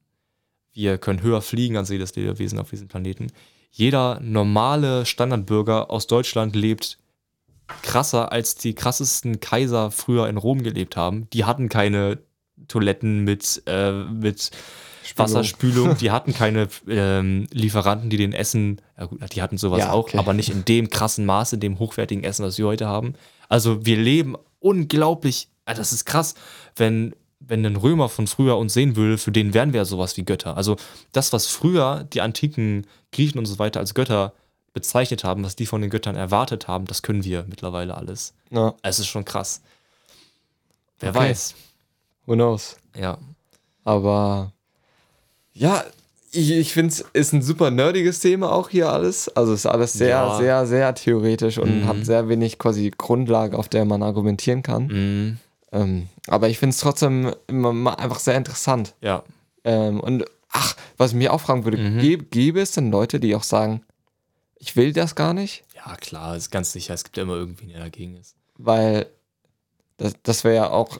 [0.71, 3.31] Wir können höher fliegen als jedes Lebewesen auf diesem Planeten.
[3.71, 6.99] Jeder normale Standardbürger aus Deutschland lebt
[7.81, 11.29] krasser, als die krassesten Kaiser früher in Rom gelebt haben.
[11.31, 12.19] Die hatten keine
[12.67, 14.51] Toiletten mit, äh, mit
[15.15, 19.91] Wasserspülung, die hatten keine ähm, Lieferanten, die den Essen, ja gut, die hatten sowas Ja,
[19.91, 20.17] auch, okay.
[20.17, 23.13] aber nicht in dem krassen Maße, in dem hochwertigen Essen, was wir heute haben.
[23.49, 26.35] Also wir leben unglaublich, ah, das ist krass,
[26.75, 30.17] wenn, wenn ein Römer von früher uns sehen würde, für den wären wir ja sowas
[30.17, 30.57] wie Götter.
[30.57, 30.75] Also
[31.11, 34.33] das, was früher die antiken Griechen und so weiter als Götter
[34.73, 38.33] bezeichnet haben, was die von den Göttern erwartet haben, das können wir mittlerweile alles.
[38.51, 39.61] Ja, Es ist schon krass.
[40.99, 41.19] Wer Okay.
[41.19, 41.55] weiß.
[42.25, 42.77] who knows.
[42.99, 43.17] Ja.
[43.83, 44.51] Aber
[45.57, 45.83] ja,
[46.31, 49.29] ich, ich finde es ist ein super nerdiges Thema auch hier alles.
[49.29, 50.37] Also es ist alles sehr, Ja.
[50.37, 51.87] sehr, sehr theoretisch und Mhm.
[51.87, 54.87] hat sehr wenig quasi Grundlage, auf der man argumentieren kann.
[54.87, 55.37] Mhm.
[55.71, 58.93] Ähm, aber ich finde es trotzdem immer mal einfach sehr interessant.
[59.01, 59.23] Ja.
[59.63, 61.99] Ähm, und ach, was ich mir auch fragen würde, Mhm.
[61.99, 63.81] gäbe, gäbe es denn Leute, die auch sagen,
[64.59, 65.63] ich will das gar nicht?
[65.75, 66.93] Ja, klar, ist ganz sicher.
[66.93, 68.35] Es gibt ja immer irgendwen, der dagegen ist.
[68.57, 69.07] Weil
[69.97, 70.99] das, das wäre ja auch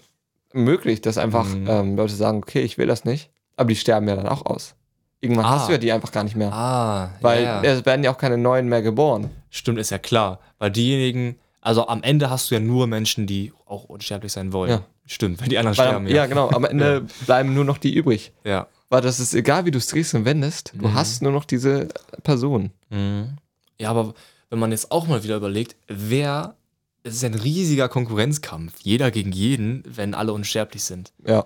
[0.53, 1.67] möglich, dass einfach Mhm.
[1.67, 3.29] ähm, Leute sagen, okay, ich will das nicht.
[3.57, 4.75] Aber die sterben ja dann auch aus.
[5.19, 5.49] Irgendwann Ah.
[5.51, 6.53] hast du ja die einfach gar nicht mehr.
[6.53, 7.61] Ah, Weil ja.
[7.63, 9.29] es werden ja auch keine neuen mehr geboren.
[9.49, 10.39] Stimmt, ist ja klar.
[10.59, 14.69] Weil diejenigen, also am Ende hast du ja nur Menschen, die auch unsterblich sein wollen.
[14.69, 14.81] Ja.
[15.05, 16.25] Stimmt, wenn die anderen Weil, sterben, ja.
[16.27, 18.31] genau, am Ende bleiben nur noch die übrig.
[18.43, 18.67] Ja.
[18.89, 20.93] Weil das ist egal, wie du es drehst und wendest, du Mhm.
[20.93, 21.87] hast nur noch diese
[22.23, 22.71] Person.
[22.89, 23.37] Mhm.
[23.79, 24.13] Ja, aber
[24.49, 26.55] wenn man jetzt auch mal wieder überlegt, wer,
[27.03, 31.11] es ist ein riesiger Konkurrenzkampf, jeder gegen jeden, wenn alle unsterblich sind.
[31.25, 31.45] Ja.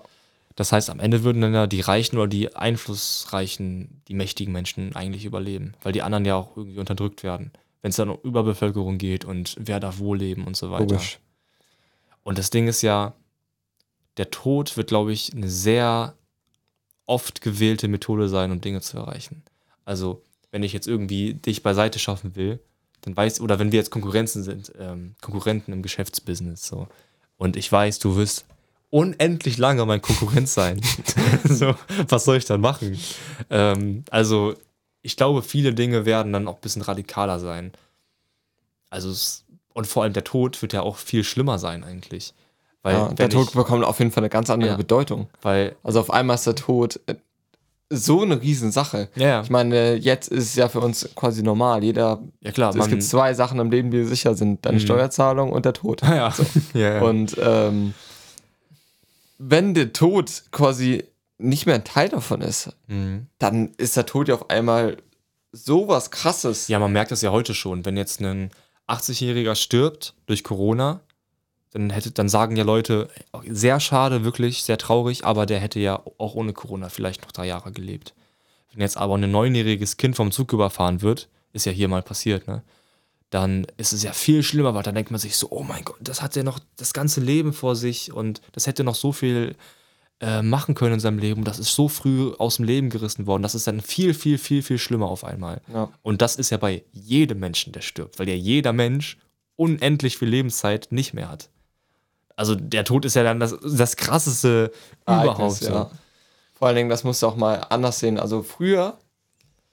[0.56, 4.94] Das heißt, am Ende würden dann ja die Reichen oder die einflussreichen, die mächtigen Menschen
[4.94, 7.52] eigentlich überleben, weil die anderen ja auch irgendwie unterdrückt werden.
[7.80, 10.84] Wenn es dann um Überbevölkerung geht und wer darf wo leben und so weiter.
[10.84, 11.18] Logisch.
[12.22, 13.14] Und das Ding ist ja,
[14.18, 16.14] der Tod wird, glaube ich, eine sehr
[17.06, 19.42] oft gewählte Methode sein, um Dinge zu erreichen.
[19.84, 22.60] Also, wenn ich jetzt irgendwie dich beiseite schaffen will,
[23.00, 26.86] dann weiß, oder wenn wir jetzt Konkurrenzen sind, ähm, Konkurrenten im Geschäftsbusiness, so,
[27.36, 28.44] und ich weiß, du wirst
[28.92, 30.80] unendlich lange mein Konkurrent sein.
[31.44, 31.74] so,
[32.08, 32.98] was soll ich dann machen?
[33.48, 34.54] Ähm, also,
[35.00, 37.72] ich glaube, viele Dinge werden dann auch ein bisschen radikaler sein.
[38.90, 42.34] Also, es, und vor allem der Tod wird ja auch viel schlimmer sein, eigentlich.
[42.82, 44.76] Weil, ja, der Tod ich, bekommt auf jeden Fall eine ganz andere Ja.
[44.76, 45.28] Bedeutung.
[45.40, 47.14] weil, Also auf einmal ist der Tod äh,
[47.88, 49.08] so eine Riesensache.
[49.14, 51.82] ja, ja, Ich meine, jetzt ist es ja für uns quasi normal.
[51.82, 54.82] Jeder, ja klar, es gibt zwei Sachen im Leben, die sicher sind: deine Mhm.
[54.82, 56.02] Steuerzahlung und der Tod.
[56.02, 56.32] ja,
[56.74, 57.02] ja, ja.
[57.02, 57.94] Und ähm,
[59.38, 61.04] wenn der Tod quasi
[61.38, 63.26] nicht mehr ein Teil davon ist, Mhm.
[63.38, 64.96] dann ist der Tod ja auf einmal
[65.52, 66.68] sowas krasses.
[66.68, 67.84] Ja, man merkt das ja heute schon.
[67.84, 68.50] Wenn jetzt ein
[68.86, 71.00] 80-Jähriger stirbt durch Corona,
[71.72, 73.08] dann hätte, dann sagen ja Leute,
[73.48, 77.46] sehr schade, wirklich, sehr traurig, aber der hätte ja auch ohne Corona vielleicht noch drei
[77.46, 78.14] Jahre gelebt.
[78.72, 82.46] Wenn jetzt aber ein neunjähriges Kind vom Zug überfahren wird, ist ja hier mal passiert,
[82.46, 82.62] ne?
[83.32, 85.96] Dann ist es ja viel schlimmer, weil dann denkt man sich so, oh mein Gott,
[86.00, 89.56] das hat ja noch das ganze Leben vor sich und das hätte noch so viel
[90.20, 91.42] äh, machen können in seinem Leben.
[91.42, 93.42] Das ist so früh aus dem Leben gerissen worden.
[93.42, 95.62] Das ist dann viel, viel, viel, viel schlimmer auf einmal.
[95.72, 95.88] Ja.
[96.02, 99.16] Und das ist ja bei jedem Menschen, der stirbt, weil ja jeder Mensch
[99.56, 101.48] unendlich viel Lebenszeit nicht mehr hat.
[102.36, 104.72] Also der Tod ist ja dann das, das krasseste
[105.06, 105.38] überhaupt.
[105.38, 105.72] Ereignis, So.
[105.72, 105.90] ja.
[106.52, 108.20] Vor allen Dingen, das musst du auch mal anders sehen.
[108.20, 108.98] Also früher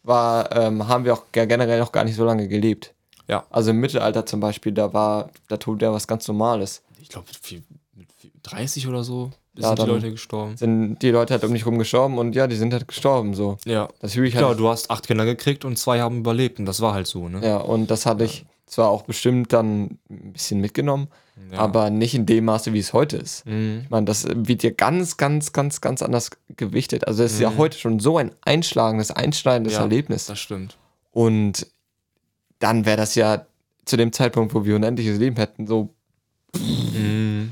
[0.04, 2.94] war, ähm, haben wir auch ge- generell noch gar nicht so lange gelebt.
[3.30, 3.46] Ja.
[3.50, 6.82] Also im Mittelalter zum Beispiel, da war der Tod ja was ganz Normales.
[7.00, 7.28] Ich glaube,
[7.96, 10.58] mit, mit 30 oder so Ja, sind die Leute gestorben.
[10.58, 13.58] Sind die Leute halt um dich rum gestorben und ja, die sind halt gestorben so.
[13.66, 13.88] Ja.
[14.02, 14.60] Das ich Klar, halt.
[14.60, 17.40] du hast acht Kinder gekriegt und zwei haben überlebt und das war halt so, ne?
[17.46, 21.08] Ja, und das hatte ich zwar auch bestimmt dann ein bisschen mitgenommen,
[21.52, 21.60] Ja.
[21.60, 23.46] aber nicht in dem Maße, wie es heute ist.
[23.48, 23.82] Mhm.
[23.84, 27.08] Ich meine, das wird ja ganz, ganz, ganz, ganz anders gewichtet.
[27.08, 27.58] Also es ist ja Mhm.
[27.58, 30.26] heute schon so ein einschlagendes, einschneidendes Ja, Erlebnis.
[30.28, 30.78] Das stimmt.
[31.12, 31.66] Und
[32.60, 33.46] dann wäre das ja
[33.86, 35.90] zu dem Zeitpunkt, wo wir unendliches Leben hätten, so,
[36.56, 37.52] Mhm.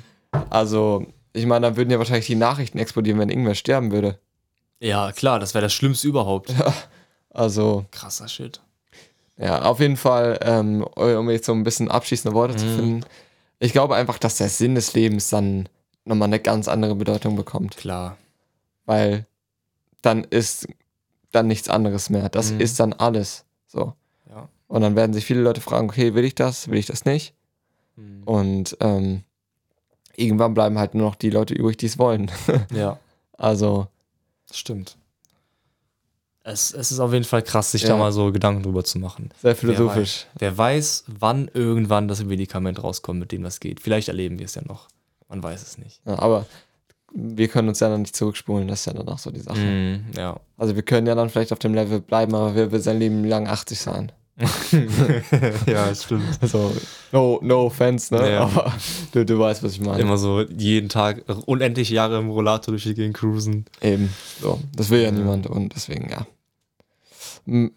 [0.50, 4.20] also ich meine, dann würden ja wahrscheinlich die Nachrichten explodieren, wenn irgendwer sterben würde.
[4.80, 6.54] Ja, klar, das wäre das Schlimmste überhaupt.
[7.30, 8.62] Also, Krasser Shit.
[9.38, 12.76] ja, auf jeden Fall, ähm, um jetzt so ein bisschen abschließende Worte zu Mhm.
[12.76, 13.06] finden,
[13.60, 15.70] ich glaube einfach, dass der Sinn des Lebens dann
[16.06, 17.78] nochmal eine ganz andere Bedeutung bekommt.
[17.78, 18.18] Klar.
[18.86, 19.26] weil
[20.02, 20.68] dann ist
[21.34, 22.30] dann nichts anderes mehr.
[22.30, 22.62] Das Mhm.
[22.62, 23.44] ist dann alles.
[23.68, 23.94] So.
[24.68, 27.34] Und dann werden sich viele Leute fragen, okay, will ich das, will ich das nicht?
[27.96, 28.24] Mhm.
[28.24, 29.24] Und ähm,
[30.16, 32.30] irgendwann bleiben halt nur noch die Leute übrig, die es wollen.
[32.74, 33.00] Ja,
[33.38, 33.88] Also,
[34.48, 34.98] das stimmt.
[36.44, 37.90] Es, es ist auf jeden Fall krass, sich Ja.
[37.90, 39.30] da mal so Gedanken drüber zu machen.
[39.42, 40.28] sehr philosophisch.
[40.40, 43.82] Wer weiß, wann irgendwann das Medikament rauskommt, mit dem das geht.
[43.82, 44.88] Vielleicht erleben wir es ja noch.
[45.28, 46.00] Man weiß es nicht.
[46.06, 46.46] Ja, aber
[47.14, 49.60] wir können uns ja dann nicht zurückspulen, das ist ja dann auch so die Sache.
[49.60, 50.40] Mhm, ja.
[50.58, 53.26] Also wir können ja dann vielleicht auf dem Level bleiben, aber wir will sein Leben
[53.26, 54.12] lang 80 sein.
[55.66, 56.24] ja, stimmt.
[56.48, 56.72] So,
[57.12, 58.32] no, no offense, ne?
[58.32, 58.42] Ja.
[58.42, 58.72] Aber
[59.12, 60.00] du, du weißt, was ich meine.
[60.02, 63.66] Immer so jeden Tag unendlich Jahre im Rollator durch die Gegend cruisen.
[63.82, 64.14] Eben.
[64.42, 66.28] So, das will ja niemand und deswegen, ja.
[67.48, 67.72] M-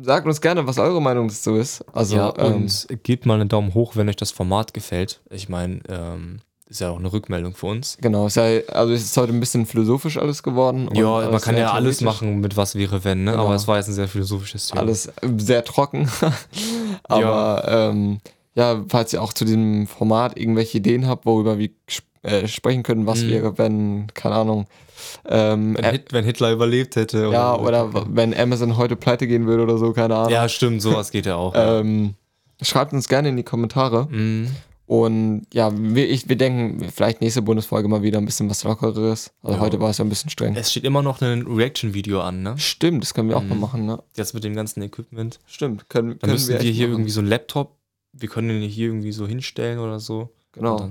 [0.00, 1.84] Sagt uns gerne, was eure Meinung dazu ist.
[1.92, 5.20] Also, ja, ähm, und gebt mal einen Daumen hoch, wenn euch das Format gefällt.
[5.30, 7.96] Ich meine, ähm, ist ja auch eine Rückmeldung für uns.
[8.00, 10.88] genau, ist ja, also es ist heute ein bisschen philosophisch alles geworden.
[10.94, 13.32] Ja, man kann ja alles machen mit was wäre wenn, ne?
[13.32, 13.44] Genau.
[13.46, 14.82] Aber es war jetzt ein sehr philosophisches Thema.
[14.82, 16.08] Alles sehr trocken.
[17.04, 17.88] Aber ja.
[17.90, 18.20] Ähm,
[18.54, 21.70] ja, falls ihr auch zu diesem Format irgendwelche Ideen habt, worüber wir
[22.22, 23.28] äh, sprechen können, was Mhm.
[23.30, 24.66] wäre, wenn, keine Ahnung,
[25.26, 27.28] ähm, wenn, Hit, wenn Hitler überlebt hätte.
[27.32, 30.32] ja, oder w- wenn Amazon heute pleite gehen würde oder so, keine Ahnung.
[30.32, 31.52] Ja, stimmt, sowas geht ja auch.
[31.56, 32.14] Ähm,
[32.60, 34.08] schreibt uns gerne in die Kommentare.
[34.10, 34.48] Mhm.
[34.88, 39.32] Und ja, wir, ich, wir denken, vielleicht nächste Bundesfolge mal wieder ein bisschen was Lockeres.
[39.42, 39.60] Also Ja.
[39.60, 40.56] heute war es ja ein bisschen streng.
[40.56, 42.56] Es steht immer noch ein Reaction-Video an, ne?
[42.56, 43.48] Stimmt, das können wir auch Mhm.
[43.50, 44.02] mal machen, ne?
[44.16, 45.40] Jetzt mit dem ganzen Equipment.
[45.46, 46.92] Stimmt, können, Dann können müssen wir, echt hier machen.
[46.94, 47.76] irgendwie so einen Laptop,
[48.14, 50.30] wir können den hier irgendwie so hinstellen oder so.
[50.52, 50.88] Genau.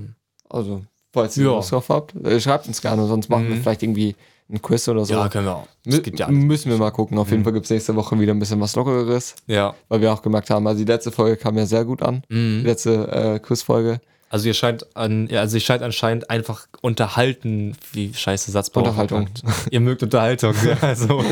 [0.48, 0.82] Also,
[1.12, 1.50] falls ihr Ja.
[1.56, 3.62] Lust drauf habt, äh, schreibt uns gerne, sonst machen wir Mhm.
[3.62, 4.14] vielleicht irgendwie
[4.50, 5.12] ein Quiz oder so.
[5.14, 5.68] ja, können wir auch.
[5.84, 7.18] Mü Es gibt ja müssen wir mal gucken.
[7.18, 7.44] Auf jeden Mhm.
[7.44, 9.74] Fall gibt es nächste Woche wieder ein bisschen was Lockeres, Ja.
[9.88, 12.22] weil wir auch gemerkt haben, also die letzte Folge kam ja sehr gut an.
[12.30, 12.64] Die Mhm.
[12.64, 14.00] letzte äh, Quizfolge.
[14.30, 18.80] Also ihr scheint an, ja, also ihr scheint anscheinend einfach unterhalten, wie scheiße Satzbau.
[18.80, 19.28] Unterhaltung.
[19.70, 21.22] ihr mögt Unterhaltung, ja, also.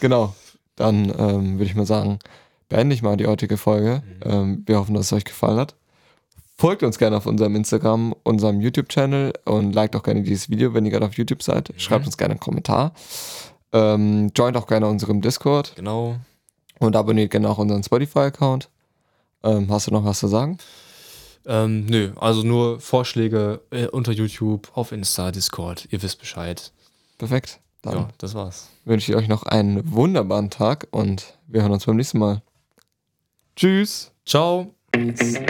[0.00, 0.34] Genau.
[0.76, 2.18] Dann ähm, würde ich mal sagen,
[2.68, 4.02] beende ich mal die heutige Folge.
[4.24, 4.30] Mhm.
[4.32, 5.74] Ähm, wir hoffen, dass es euch gefallen hat.
[6.60, 10.84] Folgt uns gerne auf unserem Instagram, unserem YouTube-Channel und liked auch gerne dieses Video, wenn
[10.84, 11.72] ihr gerade auf YouTube seid.
[11.78, 12.92] Schreibt uns gerne einen Kommentar.
[13.72, 16.16] Ähm, joint auch gerne unserem Discord Genau.
[16.78, 18.68] und abonniert gerne auch unseren Spotify-Account.
[19.42, 20.58] Ähm, hast du noch was zu sagen?
[21.46, 26.72] Ähm, nö, also nur Vorschläge äh, unter YouTube, auf Insta, Discord, ihr wisst Bescheid.
[27.16, 27.60] Perfekt.
[27.80, 28.68] Dann Ja, das war's.
[28.84, 32.42] wünsche ich euch noch einen wunderbaren Tag und wir hören uns beim nächsten Mal.
[33.56, 34.12] Tschüss.
[34.26, 34.74] Ciao.
[34.92, 35.40] Thanks.